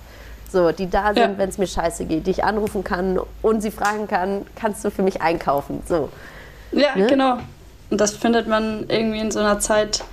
[0.51, 1.37] So, die da sind, ja.
[1.37, 4.91] wenn es mir scheiße geht, die ich anrufen kann und sie fragen kann, kannst du
[4.91, 5.81] für mich einkaufen?
[5.87, 6.09] So.
[6.71, 7.07] Ja, ne?
[7.07, 7.37] genau.
[7.93, 10.03] Und das findet man irgendwie in so einer Zeit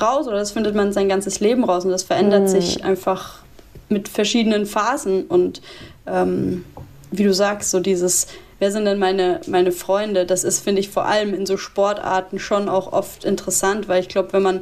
[0.00, 2.46] raus oder das findet man sein ganzes Leben raus und das verändert mhm.
[2.46, 3.40] sich einfach
[3.88, 5.60] mit verschiedenen Phasen und
[6.06, 6.64] ähm,
[7.10, 8.28] wie du sagst, so dieses,
[8.60, 12.38] wer sind denn meine, meine Freunde, das ist, finde ich, vor allem in so Sportarten
[12.38, 14.60] schon auch oft interessant, weil ich glaube, wenn man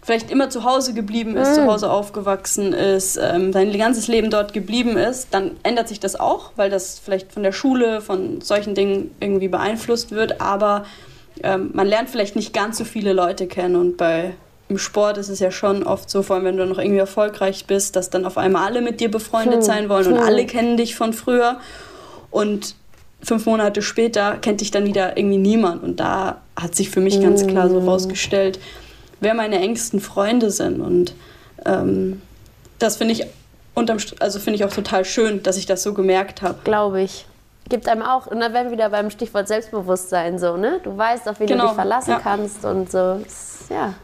[0.00, 1.54] vielleicht immer zu Hause geblieben ist, mhm.
[1.56, 6.18] zu Hause aufgewachsen ist, ähm, sein ganzes Leben dort geblieben ist, dann ändert sich das
[6.18, 10.40] auch, weil das vielleicht von der Schule, von solchen Dingen irgendwie beeinflusst wird.
[10.40, 10.86] Aber
[11.42, 14.34] ähm, man lernt vielleicht nicht ganz so viele Leute kennen und bei
[14.68, 17.66] im Sport ist es ja schon oft so, vor allem wenn du noch irgendwie erfolgreich
[17.66, 19.62] bist, dass dann auf einmal alle mit dir befreundet hm.
[19.62, 20.24] sein wollen und hm.
[20.24, 21.58] alle kennen dich von früher.
[22.30, 22.74] Und
[23.22, 25.82] fünf Monate später kennt dich dann wieder irgendwie niemand.
[25.82, 28.58] Und da hat sich für mich ganz klar so rausgestellt,
[29.20, 30.80] wer meine engsten Freunde sind.
[30.80, 31.14] Und
[31.66, 32.22] ähm,
[32.78, 33.26] das finde ich
[33.74, 36.58] unterm, also finde ich auch total schön, dass ich das so gemerkt habe.
[36.64, 37.26] Glaube ich.
[37.72, 40.80] Gibt einem auch, und dann wären wir wieder beim Stichwort Selbstbewusstsein so, ne?
[40.82, 41.62] Du weißt, auf wen genau.
[41.62, 42.20] du dich verlassen ja.
[42.22, 43.18] kannst und so.
[43.70, 43.94] Ja.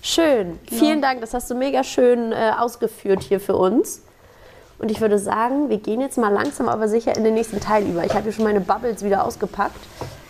[0.00, 0.58] Schön.
[0.70, 0.78] Ja.
[0.78, 4.00] Vielen Dank, das hast du mega schön äh, ausgeführt hier für uns.
[4.78, 7.84] Und ich würde sagen, wir gehen jetzt mal langsam aber sicher in den nächsten Teil
[7.84, 8.02] über.
[8.06, 9.76] Ich habe hier schon meine Bubbles wieder ausgepackt.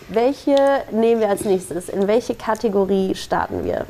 [0.08, 0.56] Welche
[0.90, 1.88] nehmen wir als nächstes?
[1.88, 3.86] In welche Kategorie starten wir?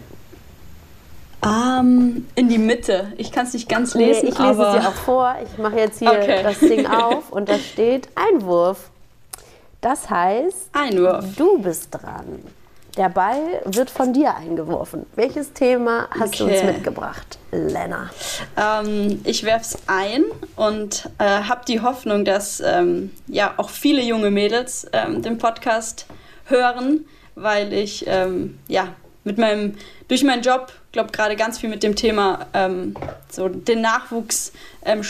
[1.47, 3.13] Um, in die Mitte.
[3.19, 4.25] Ich kann es nicht ganz lesen.
[4.25, 5.37] Nee, ich lese es dir auch vor.
[5.45, 6.43] Ich mache jetzt hier okay.
[6.43, 8.91] das Ding auf und da steht Einwurf.
[9.81, 11.25] Das heißt, Einwurf.
[11.37, 12.43] du bist dran.
[12.97, 15.07] Der Ball wird von dir eingeworfen.
[15.15, 16.51] Welches Thema hast okay.
[16.51, 18.11] du uns mitgebracht, Lena?
[18.57, 20.25] Ähm, ich werfe es ein
[20.57, 26.07] und äh, habe die Hoffnung, dass ähm, ja auch viele junge Mädels ähm, den Podcast
[26.47, 27.05] hören,
[27.37, 28.89] weil ich ähm, ja
[29.27, 29.75] mit meinem
[30.09, 32.95] durch meinen Job glaube gerade ganz viel mit dem Thema ähm,
[33.31, 34.53] so den Nachwuchs
[34.83, 35.03] ähm,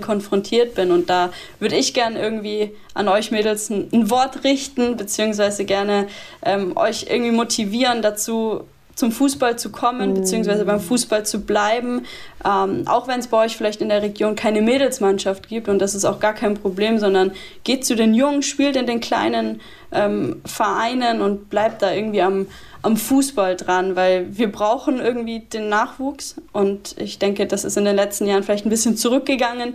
[0.00, 0.92] konfrontiert bin.
[0.92, 6.06] Und da würde ich gerne irgendwie an euch Mädels ein, ein Wort richten beziehungsweise gerne
[6.44, 8.64] ähm, euch irgendwie motivieren dazu
[8.94, 10.14] zum Fußball zu kommen, mm.
[10.14, 12.06] beziehungsweise beim Fußball zu bleiben.
[12.44, 15.94] Ähm, auch wenn es bei euch vielleicht in der Region keine Mädelsmannschaft gibt und das
[15.94, 17.32] ist auch gar kein Problem, sondern
[17.64, 19.60] geht zu den Jungen, spielt in den kleinen
[19.92, 22.46] ähm, Vereinen und bleibt da irgendwie am,
[22.82, 27.84] am Fußball dran, weil wir brauchen irgendwie den Nachwuchs und ich denke, das ist in
[27.84, 29.74] den letzten Jahren vielleicht ein bisschen zurückgegangen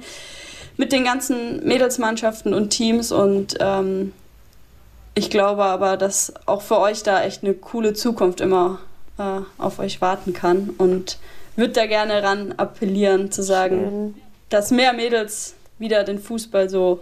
[0.77, 4.13] mit den ganzen Mädelsmannschaften und Teams und ähm,
[5.15, 8.79] ich glaube aber, dass auch für euch da echt eine coole Zukunft immer
[9.19, 11.17] äh, auf euch warten kann und
[11.55, 14.21] würde da gerne ran appellieren, zu sagen, Schön.
[14.49, 17.01] dass mehr Mädels wieder den Fußball so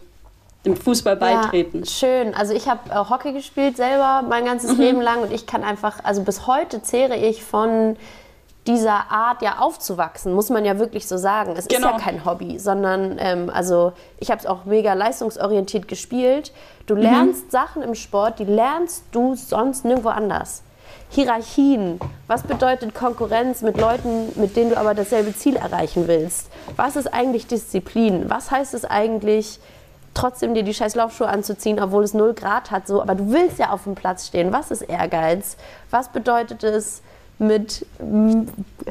[0.66, 1.80] dem Fußball beitreten.
[1.80, 2.34] Ja, schön.
[2.34, 4.82] Also ich habe äh, Hockey gespielt selber mein ganzes mhm.
[4.82, 7.96] Leben lang und ich kann einfach, also bis heute zehre ich von
[8.66, 11.54] dieser Art ja aufzuwachsen, muss man ja wirklich so sagen.
[11.56, 11.88] Es genau.
[11.88, 16.52] ist ja kein Hobby, sondern ähm, also ich habe es auch mega leistungsorientiert gespielt.
[16.86, 17.02] Du mhm.
[17.02, 17.52] lernst mhm.
[17.52, 20.64] Sachen im Sport, die lernst du sonst nirgendwo anders.
[21.10, 22.00] Hierarchien.
[22.28, 26.50] Was bedeutet Konkurrenz mit Leuten, mit denen du aber dasselbe Ziel erreichen willst?
[26.76, 28.30] Was ist eigentlich Disziplin?
[28.30, 29.60] Was heißt es eigentlich,
[30.14, 32.88] trotzdem dir die scheiß Laufschuhe anzuziehen, obwohl es 0 Grad hat?
[32.88, 34.52] So, aber du willst ja auf dem Platz stehen.
[34.52, 35.58] Was ist Ehrgeiz?
[35.90, 37.02] Was bedeutet es,
[37.40, 37.86] mit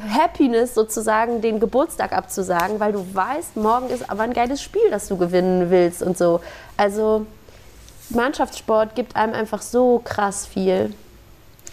[0.08, 5.08] Happiness sozusagen den Geburtstag abzusagen, weil du weißt, morgen ist aber ein geiles Spiel, das
[5.08, 6.40] du gewinnen willst und so.
[6.76, 7.26] Also
[8.10, 10.94] Mannschaftssport gibt einem einfach so krass viel.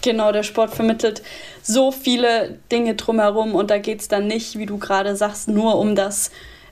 [0.04, 1.22] Genau, der Sport vermittelt
[1.62, 5.78] so viele Dinge drumherum und da geht es dann nicht, wie du gerade sagst, nur
[5.78, 6.30] um das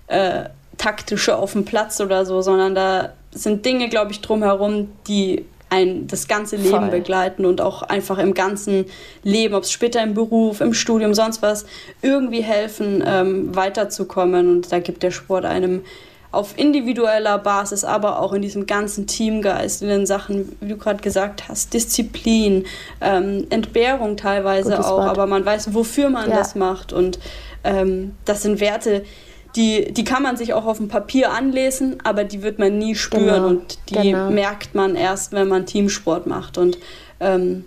[0.08, 5.46] äh, taktische auf dem Platz oder so, sondern da sind Dinge, glaube ich, drumherum, die
[5.70, 6.90] ein das ganze Leben Voll.
[6.90, 8.84] begleiten und auch einfach im ganzen
[9.22, 11.64] Leben, ob es später im Beruf, im Studium, sonst was,
[12.02, 14.50] irgendwie helfen, ähm, weiterzukommen.
[14.50, 15.84] Und da gibt der Sport einem
[16.32, 21.02] auf individueller Basis, aber auch in diesem ganzen Teamgeist, in den Sachen, wie du gerade
[21.02, 22.64] gesagt hast, Disziplin,
[23.02, 25.08] ähm, Entbehrung teilweise Gutes auch, Wort.
[25.10, 26.36] aber man weiß, wofür man ja.
[26.36, 26.94] das macht.
[26.94, 27.18] Und
[27.64, 29.04] ähm, das sind Werte,
[29.56, 32.94] die, die kann man sich auch auf dem Papier anlesen, aber die wird man nie
[32.94, 34.30] spüren genau, und die genau.
[34.30, 36.56] merkt man erst, wenn man Teamsport macht.
[36.56, 36.78] Und
[37.20, 37.66] ähm,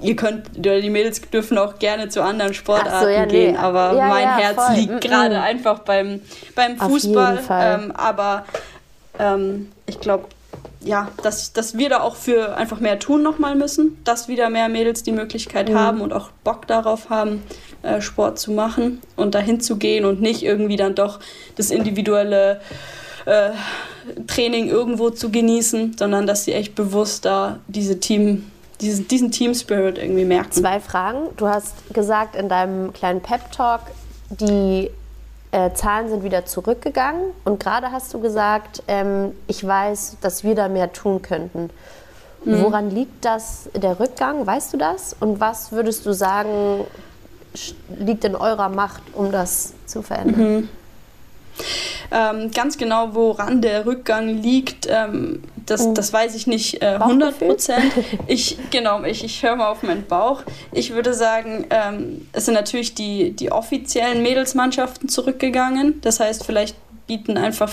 [0.00, 3.58] ihr könnt, die Mädels dürfen auch gerne zu anderen Sportarten so, ja, gehen, nee.
[3.58, 4.76] aber ja, mein ja, Herz voll.
[4.76, 6.20] liegt gerade einfach beim,
[6.54, 7.40] beim Fußball.
[7.50, 8.44] Ähm, aber
[9.18, 10.26] ähm, ich glaube,
[10.84, 14.68] ja, dass, dass wir da auch für einfach mehr tun nochmal müssen, dass wieder mehr
[14.68, 15.74] Mädels die Möglichkeit mhm.
[15.78, 17.42] haben und auch Bock darauf haben,
[17.82, 21.20] äh, Sport zu machen und dahin zu gehen und nicht irgendwie dann doch
[21.56, 22.60] das individuelle
[23.26, 23.50] äh,
[24.26, 28.50] Training irgendwo zu genießen, sondern dass sie echt bewusst da diese Team,
[28.82, 30.52] diesen, diesen Team Spirit irgendwie merken.
[30.52, 31.28] Zwei Fragen.
[31.36, 33.80] Du hast gesagt in deinem kleinen Pep Talk,
[34.28, 34.90] die
[35.52, 40.54] äh, Zahlen sind wieder zurückgegangen und gerade hast du gesagt, ähm, ich weiß, dass wir
[40.54, 41.70] da mehr tun könnten.
[42.44, 42.62] Mhm.
[42.62, 44.46] Woran liegt das, der Rückgang?
[44.46, 45.14] Weißt du das?
[45.18, 46.84] Und was würdest du sagen,
[47.98, 50.54] liegt in eurer Macht, um das zu verändern?
[50.54, 50.68] Mhm.
[52.10, 55.94] Ähm, ganz genau, woran der Rückgang liegt, ähm, das, mhm.
[55.94, 57.92] das weiß ich nicht äh, 100 Prozent.
[58.26, 60.42] Ich, genau, ich, ich höre mal auf meinen Bauch.
[60.72, 66.00] Ich würde sagen, ähm, es sind natürlich die, die offiziellen Mädelsmannschaften zurückgegangen.
[66.02, 66.76] Das heißt, vielleicht
[67.06, 67.70] bieten einfach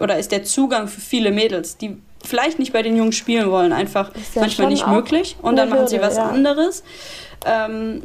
[0.00, 3.72] oder ist der Zugang für viele Mädels, die vielleicht nicht bei den Jungs spielen wollen,
[3.72, 6.28] einfach ja manchmal nicht möglich und dann machen sie was ja.
[6.28, 6.82] anderes.
[7.44, 8.02] Ähm,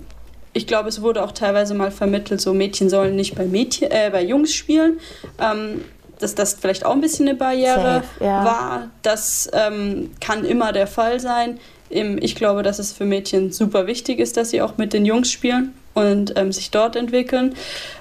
[0.57, 4.09] ich glaube, es wurde auch teilweise mal vermittelt, so Mädchen sollen nicht bei, Mädchen, äh,
[4.11, 4.99] bei Jungs spielen.
[5.39, 5.81] Ähm,
[6.19, 8.43] dass das vielleicht auch ein bisschen eine Barriere Safe, ja.
[8.43, 8.89] war.
[9.03, 11.59] Das ähm, kann immer der Fall sein.
[11.89, 15.31] Ich glaube, dass es für Mädchen super wichtig ist, dass sie auch mit den Jungs
[15.31, 17.53] spielen und ähm, sich dort entwickeln.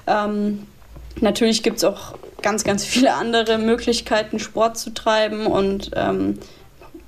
[0.07, 0.65] Ähm,
[1.21, 6.39] natürlich gibt es auch ganz, ganz viele andere Möglichkeiten, Sport zu treiben und ähm,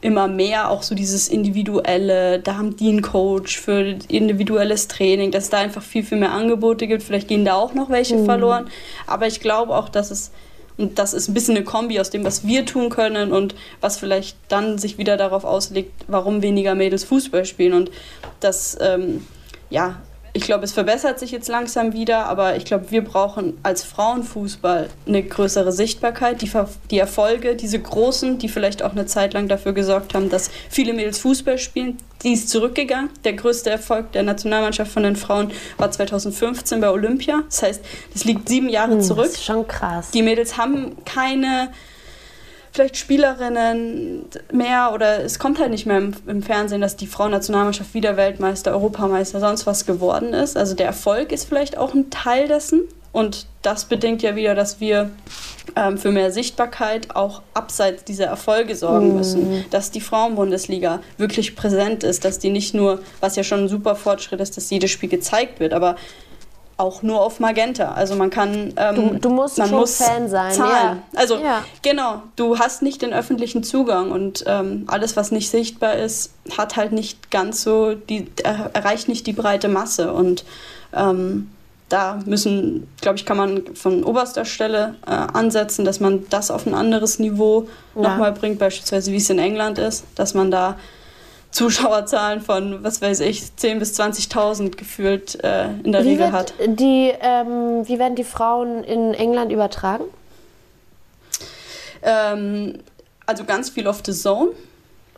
[0.01, 5.45] immer mehr auch so dieses individuelle, da haben die einen Coach für individuelles Training, dass
[5.45, 7.03] es da einfach viel, viel mehr Angebote gibt.
[7.03, 8.25] Vielleicht gehen da auch noch welche mhm.
[8.25, 8.67] verloren.
[9.07, 10.31] Aber ich glaube auch, dass es,
[10.77, 13.97] und das ist ein bisschen eine Kombi aus dem, was wir tun können und was
[13.97, 17.73] vielleicht dann sich wieder darauf auslegt, warum weniger Mädels Fußball spielen.
[17.73, 17.91] Und
[18.39, 19.27] das, ähm,
[19.69, 19.97] ja,
[20.34, 24.89] ich glaube, es verbessert sich jetzt langsam wieder, aber ich glaube, wir brauchen als Frauenfußball
[25.07, 26.41] eine größere Sichtbarkeit.
[26.41, 26.51] Die,
[26.91, 30.93] die, Erfolge, diese großen, die vielleicht auch eine Zeit lang dafür gesorgt haben, dass viele
[30.93, 33.09] Mädels Fußball spielen, die ist zurückgegangen.
[33.23, 37.43] Der größte Erfolg der Nationalmannschaft von den Frauen war 2015 bei Olympia.
[37.45, 37.82] Das heißt,
[38.13, 39.25] das liegt sieben Jahre hm, zurück.
[39.25, 40.11] Das ist schon krass.
[40.11, 41.69] Die Mädels haben keine
[42.72, 47.93] vielleicht Spielerinnen mehr oder es kommt halt nicht mehr im, im Fernsehen, dass die Frauennationalmannschaft
[47.93, 50.57] wieder Weltmeister, Europameister, sonst was geworden ist.
[50.57, 52.82] Also der Erfolg ist vielleicht auch ein Teil dessen.
[53.11, 55.09] Und das bedingt ja wieder, dass wir
[55.76, 59.49] ähm, für mehr Sichtbarkeit auch abseits dieser Erfolge sorgen müssen.
[59.49, 59.65] Mhm.
[59.72, 63.95] Dass die Frauenbundesliga wirklich präsent ist, dass die nicht nur, was ja schon ein super
[63.95, 65.95] Fortschritt ist, dass jedes Spiel gezeigt wird, aber
[66.80, 67.91] auch nur auf Magenta.
[67.91, 68.73] Also man kann.
[68.77, 70.53] Ähm, du, du, musst man schon muss Fan sein.
[70.53, 71.01] Zahlen.
[71.13, 71.19] Ja.
[71.19, 71.63] Also ja.
[71.82, 76.77] genau, du hast nicht den öffentlichen Zugang und ähm, alles, was nicht sichtbar ist, hat
[76.77, 78.27] halt nicht ganz so die
[78.73, 80.45] erreicht nicht die breite Masse und
[80.93, 81.49] ähm,
[81.89, 86.65] da müssen, glaube ich, kann man von oberster Stelle äh, ansetzen, dass man das auf
[86.65, 88.03] ein anderes Niveau ja.
[88.03, 90.77] nochmal bringt, beispielsweise wie es in England ist, dass man da
[91.51, 96.53] Zuschauerzahlen von, was weiß ich, 10.000 bis 20.000 gefühlt äh, in der wie Regel hat.
[96.59, 100.03] Die, ähm, wie werden die Frauen in England übertragen?
[102.03, 102.79] Ähm,
[103.25, 104.51] also ganz viel auf The Zone,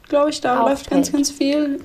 [0.08, 0.92] glaube ich, da auch läuft paid.
[0.92, 1.84] ganz, ganz viel.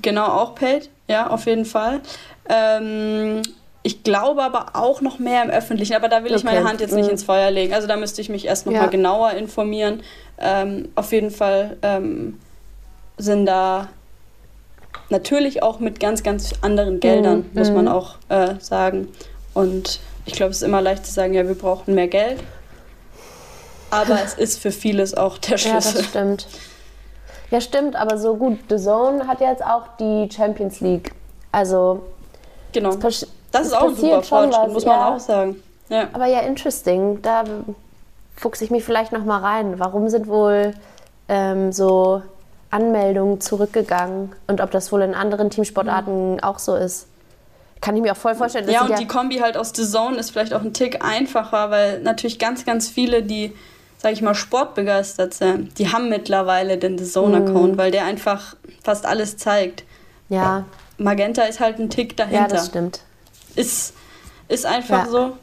[0.00, 2.00] Genau, auch paid, ja, auf jeden Fall.
[2.48, 3.42] Ähm,
[3.82, 6.36] ich glaube aber auch noch mehr im Öffentlichen, aber da will okay.
[6.36, 7.12] ich meine Hand jetzt nicht mhm.
[7.12, 7.74] ins Feuer legen.
[7.74, 8.80] Also da müsste ich mich erst noch ja.
[8.80, 10.02] mal genauer informieren.
[10.38, 12.38] Ähm, auf jeden Fall ähm,
[13.16, 13.88] sind da
[15.10, 17.58] natürlich auch mit ganz, ganz anderen Geldern, mhm.
[17.58, 17.90] muss man mhm.
[17.90, 19.08] auch äh, sagen.
[19.52, 22.42] Und ich glaube, es ist immer leicht zu sagen, ja, wir brauchen mehr Geld.
[23.90, 25.92] Aber es ist für vieles auch der Schlüssel.
[25.92, 26.46] Ja, das stimmt.
[27.50, 31.12] Ja, stimmt, aber so gut, The Zone hat jetzt auch die Champions League.
[31.52, 32.02] Also.
[32.72, 32.96] Genau.
[32.96, 35.14] Das, ist auch ein super Fortschritt, muss man ja.
[35.14, 35.62] auch sagen.
[35.88, 36.08] Ja.
[36.12, 37.22] Aber ja, interesting.
[37.22, 37.44] Da
[38.34, 39.78] fuchse ich mich vielleicht noch mal rein.
[39.78, 40.74] Warum sind wohl
[41.28, 42.22] ähm, so
[42.74, 46.40] Anmeldungen zurückgegangen und ob das wohl in anderen Teamsportarten mhm.
[46.40, 47.06] auch so ist.
[47.80, 48.68] Kann ich mir auch voll vorstellen.
[48.68, 51.70] ja, und ja die Kombi halt aus The Zone ist vielleicht auch ein Tick einfacher,
[51.70, 53.52] weil natürlich ganz, ganz viele, die
[53.98, 57.78] sag ich mal, Sportbegeisterte, die haben mittlerweile den The Zone-Account, mhm.
[57.78, 59.84] weil der einfach fast alles zeigt.
[60.28, 60.64] Ja.
[60.98, 62.42] Magenta ist halt ein Tick dahinter.
[62.42, 63.00] Ja, das stimmt.
[63.56, 63.94] Ist,
[64.48, 65.10] ist einfach ja.
[65.10, 65.36] so.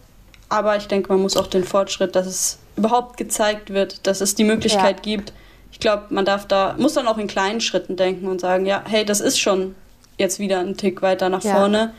[0.50, 4.36] Aber ich denke, man muss auch den Fortschritt, dass es überhaupt gezeigt wird, dass es
[4.36, 5.02] die Möglichkeit ja.
[5.02, 5.34] gibt.
[5.72, 8.84] Ich glaube, man darf da, muss dann auch in kleinen Schritten denken und sagen, ja,
[8.88, 9.76] hey, das ist schon
[10.18, 11.56] jetzt wieder ein Tick weiter nach ja.
[11.56, 11.94] vorne.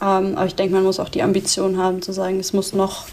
[0.00, 3.04] Ähm, aber ich denke, man muss auch die Ambition haben zu sagen, es muss noch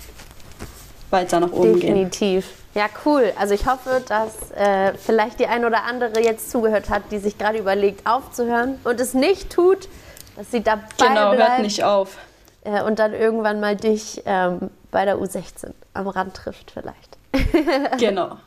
[1.10, 1.82] weiter nach oben Definitiv.
[1.82, 1.96] gehen.
[1.96, 2.46] Definitiv.
[2.78, 3.34] Ja, cool.
[3.40, 7.38] Also ich hoffe, dass äh, vielleicht die ein oder andere jetzt zugehört hat, die sich
[7.38, 9.88] gerade überlegt, aufzuhören und es nicht tut,
[10.36, 11.50] dass sie dabei genau, bleibt.
[11.50, 12.18] hört nicht auf.
[12.64, 17.18] Äh, und dann irgendwann mal dich ähm, bei der U16 am Rand trifft vielleicht.
[18.00, 18.38] genau.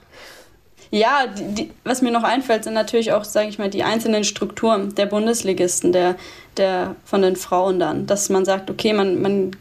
[0.91, 4.25] Ja, die, die, was mir noch einfällt, sind natürlich auch, sage ich mal, die einzelnen
[4.25, 6.17] Strukturen der Bundesligisten, der,
[6.57, 9.53] der von den Frauen dann, dass man sagt, okay, man, man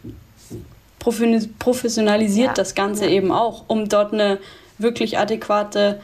[1.60, 2.54] professionalisiert ja.
[2.54, 3.12] das Ganze ja.
[3.12, 4.40] eben auch, um dort eine
[4.80, 6.02] wirklich adäquate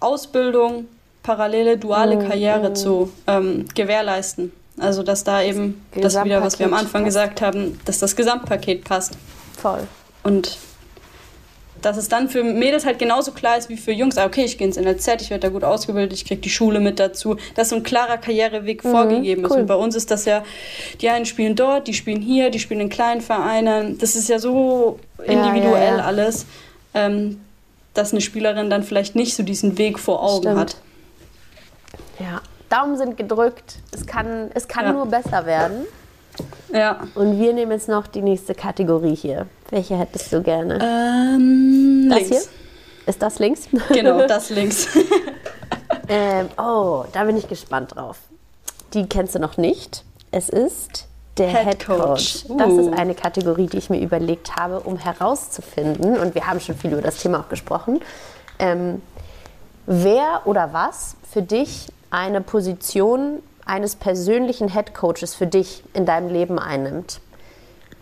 [0.00, 0.86] Ausbildung,
[1.22, 2.28] parallele, duale mhm.
[2.28, 4.52] Karriere zu ähm, gewährleisten.
[4.78, 7.14] Also dass da eben das, das wieder, was wir am Anfang passt.
[7.14, 9.18] gesagt haben, dass das Gesamtpaket passt.
[9.60, 9.86] Voll.
[10.22, 10.58] Und
[11.82, 14.16] dass es dann für Mädels halt genauso klar ist wie für Jungs.
[14.16, 16.80] Ah, okay, ich gehe ins NLZ, ich werde da gut ausgebildet, ich kriege die Schule
[16.80, 17.36] mit dazu.
[17.54, 19.50] Dass so ein klarer Karriereweg mhm, vorgegeben cool.
[19.50, 19.56] ist.
[19.56, 20.44] Und bei uns ist das ja,
[21.00, 23.98] die einen spielen dort, die spielen hier, die spielen in kleinen Vereinen.
[23.98, 26.04] Das ist ja so individuell ja, ja, ja.
[26.04, 26.46] alles,
[26.94, 27.40] ähm,
[27.94, 30.58] dass eine Spielerin dann vielleicht nicht so diesen Weg vor Augen Stimmt.
[30.58, 30.76] hat.
[32.18, 33.76] Ja, Daumen sind gedrückt.
[33.92, 35.86] Es kann, es kann nur besser werden.
[36.72, 37.00] Ja.
[37.14, 39.46] Und wir nehmen jetzt noch die nächste Kategorie hier.
[39.70, 40.74] Welche hättest du gerne?
[40.74, 42.28] Ähm, das links.
[42.30, 42.40] hier?
[43.06, 43.68] Ist das links?
[43.92, 44.88] Genau, das links.
[46.08, 48.18] ähm, oh, da bin ich gespannt drauf.
[48.94, 50.04] Die kennst du noch nicht.
[50.30, 51.06] Es ist
[51.38, 52.44] der Head, Head Coach.
[52.46, 52.58] Coach.
[52.58, 52.80] Das uh.
[52.80, 56.92] ist eine Kategorie, die ich mir überlegt habe, um herauszufinden, und wir haben schon viel
[56.92, 58.00] über das Thema auch gesprochen,
[58.58, 59.00] ähm,
[59.86, 66.28] wer oder was für dich eine Position eines persönlichen Head Coaches für dich in deinem
[66.28, 67.20] Leben einnimmt.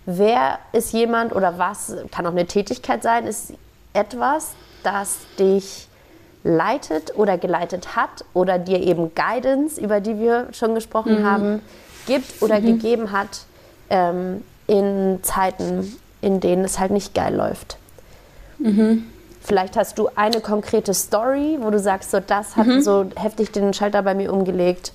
[0.04, 3.52] Wer ist jemand oder was, kann auch eine Tätigkeit sein, ist
[3.92, 4.50] etwas,
[4.82, 5.86] das dich
[6.42, 11.24] leitet oder geleitet hat oder dir eben Guidance, über die wir schon gesprochen mhm.
[11.24, 11.62] haben,
[12.06, 12.66] gibt oder mhm.
[12.66, 13.42] gegeben hat
[13.90, 17.76] ähm, in Zeiten, in denen es halt nicht geil läuft.
[18.58, 19.04] Mhm.
[19.40, 22.82] Vielleicht hast du eine konkrete Story, wo du sagst, so das hat mhm.
[22.82, 24.92] so heftig den Schalter bei mir umgelegt.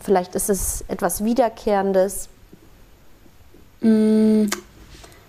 [0.00, 2.28] Vielleicht ist es etwas Wiederkehrendes.
[3.80, 4.46] Mm,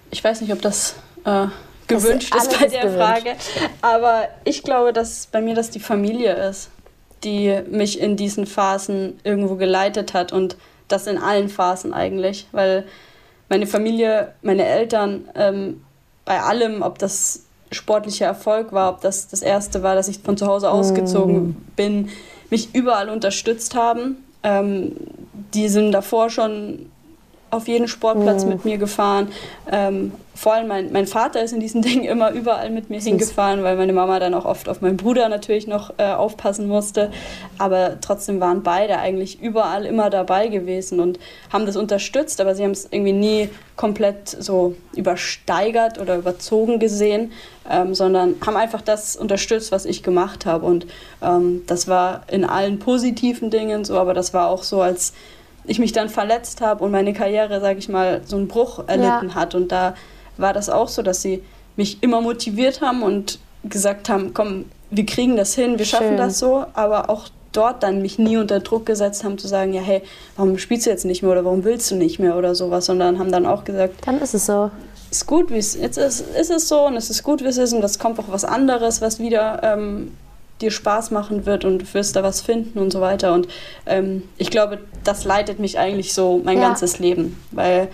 [0.09, 0.95] ich weiß nicht, ob das
[1.25, 1.47] äh,
[1.87, 2.97] gewünscht das ist, ist bei der gewünscht.
[2.97, 3.35] Frage,
[3.81, 6.69] aber ich glaube, dass bei mir das die Familie ist,
[7.23, 10.55] die mich in diesen Phasen irgendwo geleitet hat und
[10.87, 12.85] das in allen Phasen eigentlich, weil
[13.49, 15.83] meine Familie, meine Eltern ähm,
[16.23, 20.37] bei allem, ob das sportlicher Erfolg war, ob das das erste war, dass ich von
[20.37, 21.55] zu Hause ausgezogen mm.
[21.75, 22.09] bin,
[22.49, 24.93] mich überall unterstützt haben ähm,
[25.53, 26.90] die sind davor schon
[27.51, 28.49] auf jeden Sportplatz mhm.
[28.49, 29.27] mit mir gefahren.
[29.69, 33.61] Ähm, vor allem mein, mein Vater ist in diesen Dingen immer überall mit mir hingefahren,
[33.61, 37.11] weil meine Mama dann auch oft auf meinen Bruder natürlich noch äh, aufpassen musste.
[37.57, 41.19] Aber trotzdem waren beide eigentlich überall immer dabei gewesen und
[41.51, 47.33] haben das unterstützt, aber sie haben es irgendwie nie komplett so übersteigert oder überzogen gesehen,
[47.69, 50.65] ähm, sondern haben einfach das unterstützt, was ich gemacht habe.
[50.65, 50.87] Und
[51.21, 55.13] ähm, das war in allen positiven Dingen so, aber das war auch so, als
[55.65, 59.29] ich mich dann verletzt habe und meine Karriere, sage ich mal, so einen Bruch erlitten
[59.29, 59.35] ja.
[59.35, 59.55] hat.
[59.55, 59.95] Und da
[60.37, 61.43] war das auch so, dass sie
[61.75, 66.17] mich immer motiviert haben und gesagt haben, komm, wir kriegen das hin, wir schaffen Schön.
[66.17, 69.81] das so, aber auch dort dann mich nie unter Druck gesetzt haben zu sagen, ja
[69.81, 70.01] hey,
[70.35, 73.19] warum spielst du jetzt nicht mehr oder warum willst du nicht mehr oder sowas, sondern
[73.19, 74.71] haben dann auch gesagt, dann ist es so.
[75.09, 77.57] Ist gut, wie es jetzt ist, ist es so und es ist gut, wie es
[77.57, 80.11] ist und es kommt auch was anderes, was wieder ähm,
[80.61, 83.33] dir Spaß machen wird und du wirst da was finden und so weiter.
[83.33, 83.47] Und
[83.85, 86.67] ähm, ich glaube, das leitet mich eigentlich so mein ja.
[86.67, 87.89] ganzes Leben, weil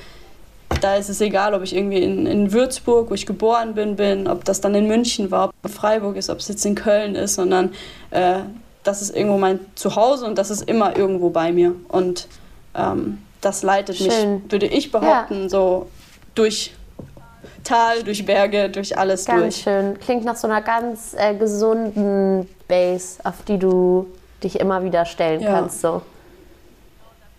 [0.81, 4.27] da ist es egal, ob ich irgendwie in, in Würzburg, wo ich geboren bin, bin,
[4.27, 7.15] ob das dann in München war, ob es Freiburg ist, ob es jetzt in Köln
[7.15, 7.73] ist, sondern
[8.11, 8.39] äh,
[8.83, 11.75] das ist irgendwo mein Zuhause und das ist immer irgendwo bei mir.
[11.87, 12.27] Und
[12.75, 14.07] ähm, das leitet Schön.
[14.07, 15.49] mich, würde ich behaupten, ja.
[15.49, 15.89] so
[16.35, 16.73] durch
[17.63, 19.63] Tal, durch Berge, durch alles ganz durch.
[19.63, 19.99] schön.
[19.99, 24.07] Klingt nach so einer ganz äh, gesunden Base, auf die du
[24.43, 25.51] dich immer wieder stellen ja.
[25.51, 25.81] kannst.
[25.81, 26.01] So.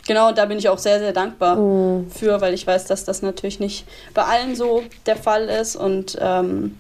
[0.07, 2.11] Genau, und da bin ich auch sehr, sehr dankbar mm.
[2.11, 6.17] für, weil ich weiß, dass das natürlich nicht bei allen so der Fall ist und
[6.21, 6.79] ähm,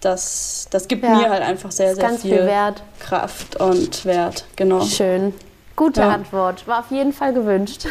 [0.00, 1.14] das, das gibt ja.
[1.14, 4.46] mir halt einfach sehr, sehr viel, viel Kraft und Wert.
[4.56, 4.80] Genau.
[4.82, 5.34] Schön.
[5.76, 6.08] Gute ja.
[6.08, 6.66] Antwort.
[6.66, 7.86] War auf jeden Fall gewünscht.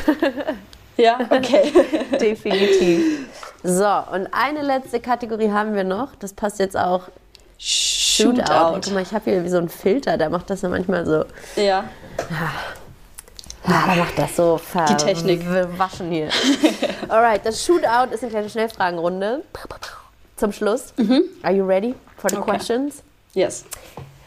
[0.98, 1.72] ja, okay.
[2.20, 3.28] Definitiv.
[3.64, 6.16] So, und eine letzte Kategorie haben wir noch.
[6.20, 7.04] Das passt jetzt auch
[7.58, 8.38] Shootout.
[8.38, 8.80] Shootout.
[8.86, 11.26] Guck mal, ich habe hier wie so einen Filter, der macht das ja manchmal so.
[11.58, 11.84] Ja.
[13.68, 15.42] Ja, der macht das so ver Die Technik.
[15.78, 16.30] waschen hier.
[17.10, 19.44] Alright, das Shootout ist eine kleine Schnellfragenrunde.
[20.38, 20.94] Zum Schluss.
[21.44, 22.50] Are you ready for the Okay.
[22.52, 23.04] questions?
[23.34, 23.66] Yes.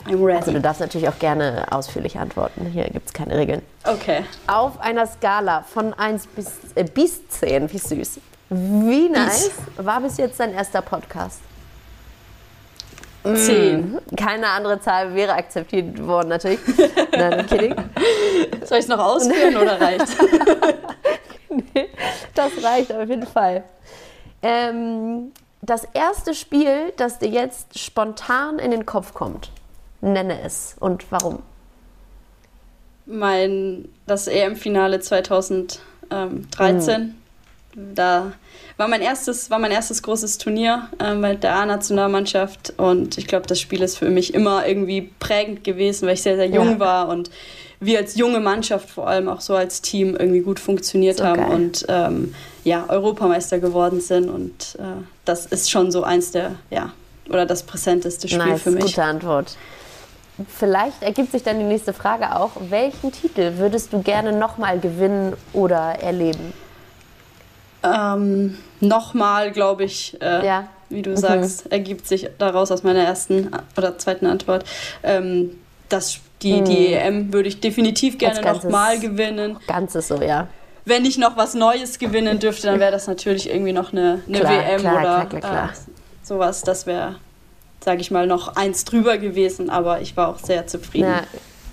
[0.07, 0.37] I'm ready.
[0.37, 2.67] Also du darfst natürlich auch gerne ausführlich antworten.
[2.67, 3.63] Hier gibt es keine Regeln.
[3.85, 4.25] Okay.
[4.47, 8.19] Auf einer Skala von 1 bis, äh, bis 10, wie süß.
[8.55, 11.41] Wie nice war bis jetzt dein erster Podcast?
[13.25, 13.99] Zehn.
[14.17, 16.61] Keine andere Zahl wäre akzeptiert worden, natürlich.
[17.13, 17.75] Nein, kidding.
[18.65, 20.15] Soll ich es noch ausführen oder reicht's?
[22.35, 23.63] Das reicht auf jeden Fall.
[24.41, 29.51] Ähm, das erste Spiel, das dir jetzt spontan in den Kopf kommt,
[30.01, 31.43] nenne es und warum.
[33.05, 37.21] mein das EM-Finale 2013.
[37.75, 38.33] Da
[38.77, 43.47] war mein erstes, war mein erstes großes Turnier äh, mit der A-Nationalmannschaft und ich glaube,
[43.47, 46.79] das Spiel ist für mich immer irgendwie prägend gewesen, weil ich sehr, sehr jung Ja.
[46.81, 47.31] war und
[47.81, 51.41] wir als junge Mannschaft vor allem auch so als Team irgendwie gut funktioniert So haben
[51.41, 51.51] geil.
[51.55, 56.93] und ähm, ja, Europameister geworden sind und äh, das ist schon so eins der, ja,
[57.29, 58.85] oder das präsenteste Spiel Nice, für mich.
[58.85, 59.57] gute Antwort.
[60.59, 62.51] Vielleicht ergibt sich dann die nächste Frage auch.
[62.71, 66.53] Welchen Titel würdest du gerne nochmal gewinnen oder erleben?
[67.83, 70.67] Ähm, Nochmal, glaube ich, äh, Ja.
[70.89, 71.17] wie du Mhm.
[71.17, 74.65] sagst, ergibt sich daraus aus meiner ersten oder zweiten Antwort.
[75.05, 75.51] Ähm,
[75.89, 78.47] das, die, die EM würde ich definitiv gerne Mhm.
[78.47, 79.57] Nochmal gewinnen.
[79.69, 80.49] Ganzes so, ja.
[80.85, 84.41] Wenn ich noch was Neues gewinnen dürfte, dann wäre das natürlich irgendwie noch eine, eine
[84.41, 85.69] Klar, WM klar, oder klar, klar.
[85.71, 86.63] Äh, sowas.
[86.63, 87.15] Das wäre,
[87.85, 91.23] sage ich mal, noch eins drüber gewesen, aber ich war auch sehr zufrieden, Ja.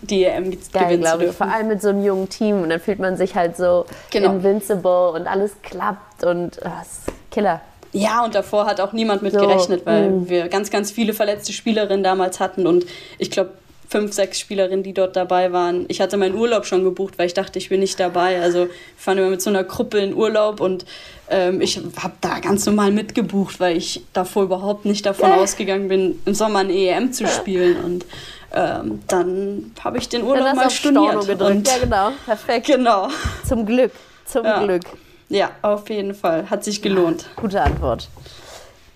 [0.02, 1.32] Die EM ge- Geil, glaube ich.
[1.32, 4.32] Vor allem mit so einem jungen Team und dann fühlt man sich halt so Genau.
[4.34, 7.62] invincible und alles klappt und ah, ist Killer.
[7.92, 10.30] Ja, und davor hat auch niemand mit So, gerechnet, weil mm.
[10.30, 12.86] wir ganz, ganz viele verletzte Spielerinnen damals hatten und
[13.18, 13.52] ich glaube,
[13.90, 15.86] fünf, sechs Spielerinnen, die dort dabei waren.
[15.88, 18.40] Ich hatte meinen Urlaub schon gebucht, weil ich dachte, ich bin nicht dabei.
[18.40, 20.86] Also wir fahren immer mit so einer Gruppe in Urlaub und
[21.32, 26.20] ähm, ich habe da ganz normal mitgebucht, weil ich davor überhaupt nicht davon ausgegangen bin,
[26.26, 27.84] im Sommer ein EM zu spielen.
[27.84, 28.06] Und
[28.54, 31.16] ähm, dann habe ich den Urlaub mal storniert.
[31.42, 32.12] Und, Ja, genau.
[32.26, 32.68] Perfekt.
[32.68, 33.08] genau.
[33.48, 33.92] Zum Glück.
[34.26, 34.64] Zum Ja.
[34.64, 34.84] Glück.
[35.30, 36.50] Ja, auf jeden Fall.
[36.50, 37.26] Hat sich gelohnt.
[37.36, 38.10] Gute Antwort.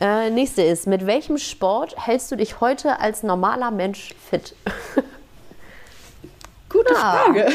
[0.02, 4.56] Äh, nächste ist, mit welchem Sport hältst du dich heute als normaler Mensch fit?
[6.70, 7.18] Gute Ah.
[7.26, 7.48] Frage.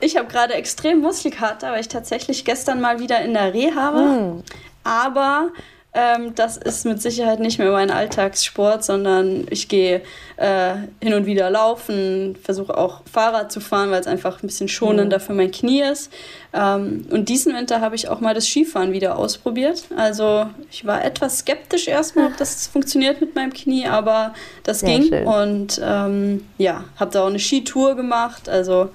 [0.00, 4.16] Ich habe gerade extrem Muskelkater, weil ich tatsächlich gestern mal wieder in der Reha war.
[4.16, 4.42] Hm.
[4.82, 5.48] Aber
[5.96, 10.02] ähm, das ist mit Sicherheit nicht mehr mein Alltagssport, sondern ich gehe
[10.36, 14.68] äh, hin und wieder laufen, versuche auch Fahrrad zu fahren, weil es einfach ein bisschen
[14.68, 16.12] schonender für mein Knie ist.
[16.52, 19.84] Ähm, und diesen Winter habe ich auch mal das Skifahren wieder ausprobiert.
[19.96, 24.34] Also ich war etwas skeptisch erstmal, ob das funktioniert mit meinem Knie, aber
[24.64, 25.08] das Sehr ging.
[25.08, 25.26] schön.
[25.26, 28.90] Und ähm, ja, habe da auch eine Skitour gemacht, also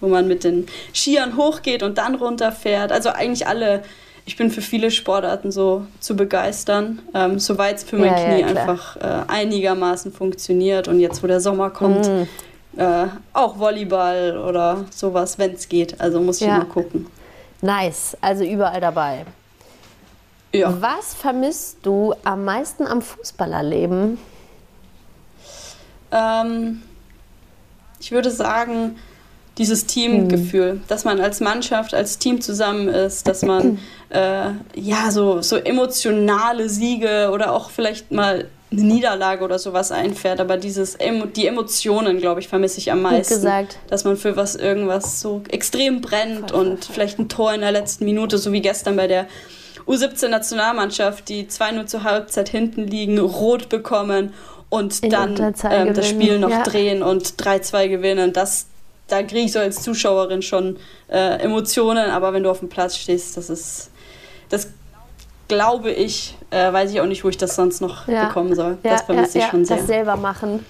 [0.00, 2.90] wo man mit den Skiern hochgeht und dann runterfährt.
[2.90, 3.82] Also eigentlich alle,
[4.30, 8.24] ich bin für viele Sportarten so zu begeistern, ähm, soweit es für mein Ja, ja,
[8.46, 8.68] Knie klar.
[8.68, 10.86] einfach äh, einigermaßen funktioniert.
[10.86, 12.80] Und jetzt, wo der Sommer kommt, Mm.
[12.80, 16.00] äh, auch Volleyball oder sowas, wenn es geht.
[16.00, 16.58] Also muss ich Ja.
[16.58, 17.08] mal gucken.
[17.60, 19.24] Nice, also überall dabei.
[20.52, 20.80] Ja.
[20.80, 24.16] Was vermisst du am meisten am Fußballerleben?
[26.12, 26.82] Ähm,
[27.98, 28.96] ich würde sagen,
[29.60, 35.42] dieses Teamgefühl, dass man als Mannschaft, als Team zusammen ist, dass man äh, ja so,
[35.42, 40.96] so emotionale Siege oder auch vielleicht mal eine Niederlage oder sowas einfährt, aber dieses
[41.36, 43.34] die Emotionen, glaube ich, vermisse ich am meisten.
[43.34, 43.78] gesagt.
[43.88, 48.06] Dass man für was irgendwas so extrem brennt und vielleicht ein Tor in der letzten
[48.06, 49.26] Minute, so wie gestern bei der
[49.86, 54.32] U17-Nationalmannschaft, die 2-0 zur Halbzeit hinten liegen, rot bekommen
[54.70, 56.62] und In dann ähm, das Spiel noch ja.
[56.62, 58.32] drehen und 3-2 gewinnen.
[58.32, 58.66] Das,
[59.10, 62.96] da kriege ich so als Zuschauerin schon äh, Emotionen, aber wenn du auf dem Platz
[62.96, 63.90] stehst, das ist,
[64.48, 64.68] das
[65.48, 68.26] glaube ich, äh, weiß ich auch nicht, wo ich das sonst noch Ja.
[68.26, 68.78] bekommen soll.
[68.82, 69.78] das vermisse ich schon sehr.
[69.78, 70.64] Das selber machen.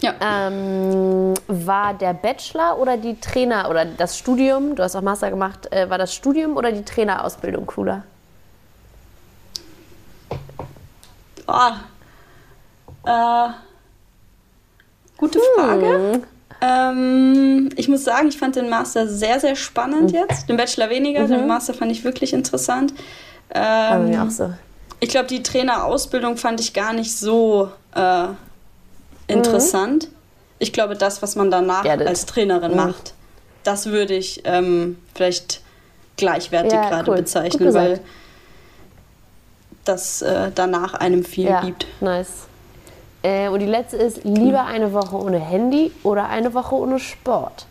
[0.00, 0.14] Ja.
[0.20, 5.72] Ähm, war der Bachelor oder die Trainer oder das Studium, du hast auch Master gemacht,
[5.72, 8.02] äh, war das Studium oder die Trainerausbildung cooler?
[11.46, 11.76] Ah.
[13.06, 13.50] Äh,
[15.16, 16.22] gute Frage.
[16.66, 20.48] Ähm, ich muss sagen, ich fand den Master sehr, sehr spannend jetzt.
[20.48, 22.94] Den Bachelor weniger, den Master fand ich wirklich interessant.
[23.54, 24.52] Ähm, mir auch so.
[25.00, 28.26] ich glaube, die Trainerausbildung fand ich gar nicht so äh,
[29.26, 30.08] interessant.
[30.58, 32.00] Ich glaube, das, was man danach it.
[32.06, 32.76] als Trainerin Mhm.
[32.78, 33.14] macht,
[33.64, 35.60] das würde ich ähm, vielleicht
[36.16, 37.16] gleichwertig Ja, gerade cool.
[37.18, 38.00] Bezeichnen, weil
[39.84, 41.86] das äh, danach einem viel Ja, gibt.
[42.00, 42.46] nice.
[43.24, 47.66] Äh, und die letzte ist, lieber eine Woche ohne Handy oder eine Woche ohne Sport?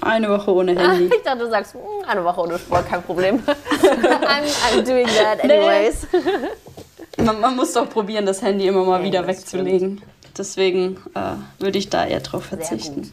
[0.00, 1.06] Eine Woche ohne Handy.
[1.16, 3.42] ich dachte, du sagst, hm, eine Woche ohne Sport, kein Problem.
[3.82, 6.06] I'm, I'm doing that anyways.
[6.12, 7.24] Nee.
[7.24, 9.96] Man, man, muss doch probieren, das Handy immer mal ja, wieder wegzulegen.
[9.96, 10.38] Stimmt.
[10.38, 13.10] Deswegen äh, würde ich da eher drauf verzichten.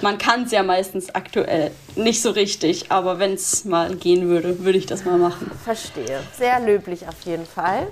[0.00, 4.64] Man kann es ja meistens aktuell nicht so richtig, aber wenn es mal gehen würde,
[4.64, 5.50] würde ich das mal machen.
[5.64, 6.20] Verstehe.
[6.38, 7.88] Sehr löblich auf jeden Fall.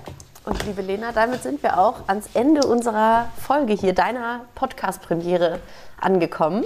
[0.49, 5.59] Und liebe Lena, damit sind wir auch ans Ende unserer Folge hier, deiner Podcast-Premiere,
[6.01, 6.63] angekommen.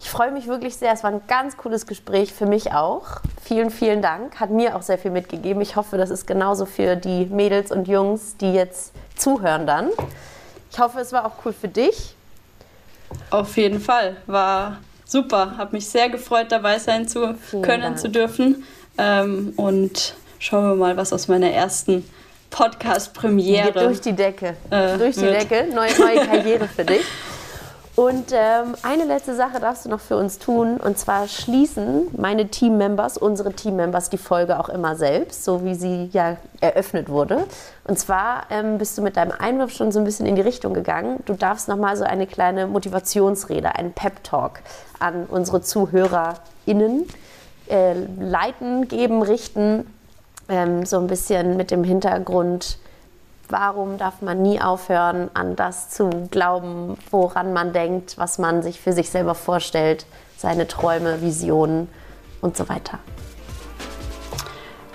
[0.00, 0.92] Ich freue mich wirklich sehr.
[0.92, 3.20] Es war ein ganz cooles Gespräch für mich auch.
[3.42, 4.38] Vielen, vielen Dank.
[4.38, 5.60] Hat mir auch sehr viel mitgegeben.
[5.60, 9.90] Ich hoffe, das ist genauso für die Mädels und Jungs, die jetzt zuhören dann.
[10.70, 12.14] Ich hoffe, es war auch cool für dich.
[13.30, 14.18] Auf jeden Fall.
[14.26, 15.56] War super.
[15.56, 17.98] Habe mich sehr gefreut, dabei sein zu vielen können, Dank.
[17.98, 18.62] zu dürfen.
[18.98, 22.08] Ähm, und schauen wir mal, was aus meiner ersten
[22.54, 23.72] Podcast-Premiere.
[23.72, 24.54] Durch die Decke.
[24.70, 25.50] Äh, durch die wird.
[25.50, 25.74] Decke.
[25.74, 27.04] Neue, neue Karriere für dich.
[27.96, 30.78] Und ähm, eine letzte Sache darfst du noch für uns tun.
[30.78, 36.10] Und zwar schließen meine Team-Members, unsere Team-Members, die Folge auch immer selbst, so wie sie
[36.12, 37.44] ja eröffnet wurde.
[37.84, 40.74] Und zwar ähm, bist du mit deinem Einwurf schon so ein bisschen in die Richtung
[40.74, 41.22] gegangen.
[41.26, 44.60] Du darfst nochmal so eine kleine Motivationsrede, einen Pep-Talk
[45.00, 47.06] an unsere ZuhörerInnen
[47.68, 49.86] äh, leiten, geben, richten.
[50.48, 52.78] Ähm, so ein bisschen mit dem Hintergrund,
[53.48, 58.80] warum darf man nie aufhören, an das zu glauben, woran man denkt, was man sich
[58.80, 61.88] für sich selber vorstellt, seine Träume, Visionen
[62.40, 62.98] und so weiter?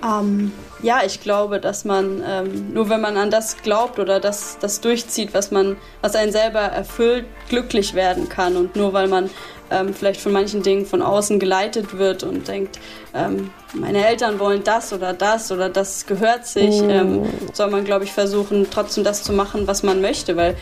[0.04, 4.58] Ähm, ja, ich glaube, dass man ähm, nur wenn man an das glaubt oder das,
[4.60, 8.56] das durchzieht, was man, was einen selber erfüllt, glücklich werden kann.
[8.56, 9.30] Und nur weil man
[9.72, 12.80] ähm, vielleicht von manchen Dingen von außen geleitet wird und denkt,
[13.14, 18.04] ähm, meine Eltern wollen das oder das oder das gehört sich, ähm, soll man, glaube
[18.06, 20.56] ich, versuchen, trotzdem das zu machen, was man möchte, weil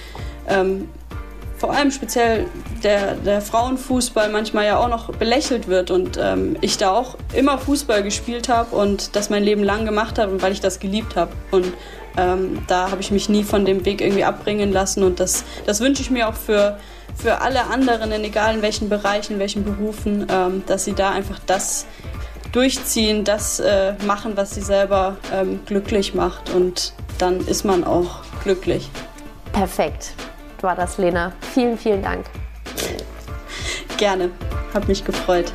[0.47, 0.89] ähm,
[1.57, 2.45] vor allem speziell
[2.83, 7.57] der, der Frauenfußball manchmal ja auch noch belächelt wird und ähm, ich da auch immer
[7.57, 11.15] Fußball gespielt habe und das mein Leben lang gemacht habe und weil ich das geliebt
[11.15, 11.73] habe und
[12.17, 15.79] ähm, da habe ich mich nie von dem Weg irgendwie abbringen lassen und das, das
[15.79, 16.77] wünsche ich mir auch für
[17.15, 21.11] für alle anderen, in egal in welchen Bereichen, in welchen Berufen, ähm, dass sie da
[21.11, 21.85] einfach das
[22.51, 26.53] durchziehen, das äh, machen, was sie selber ähm, glücklich macht.
[26.53, 28.89] Und dann ist man auch glücklich.
[29.51, 30.13] Perfekt.
[30.61, 31.33] War das, Lena.
[31.53, 32.25] Vielen, vielen Dank.
[33.97, 34.31] Gerne.
[34.73, 35.53] Hat mich gefreut.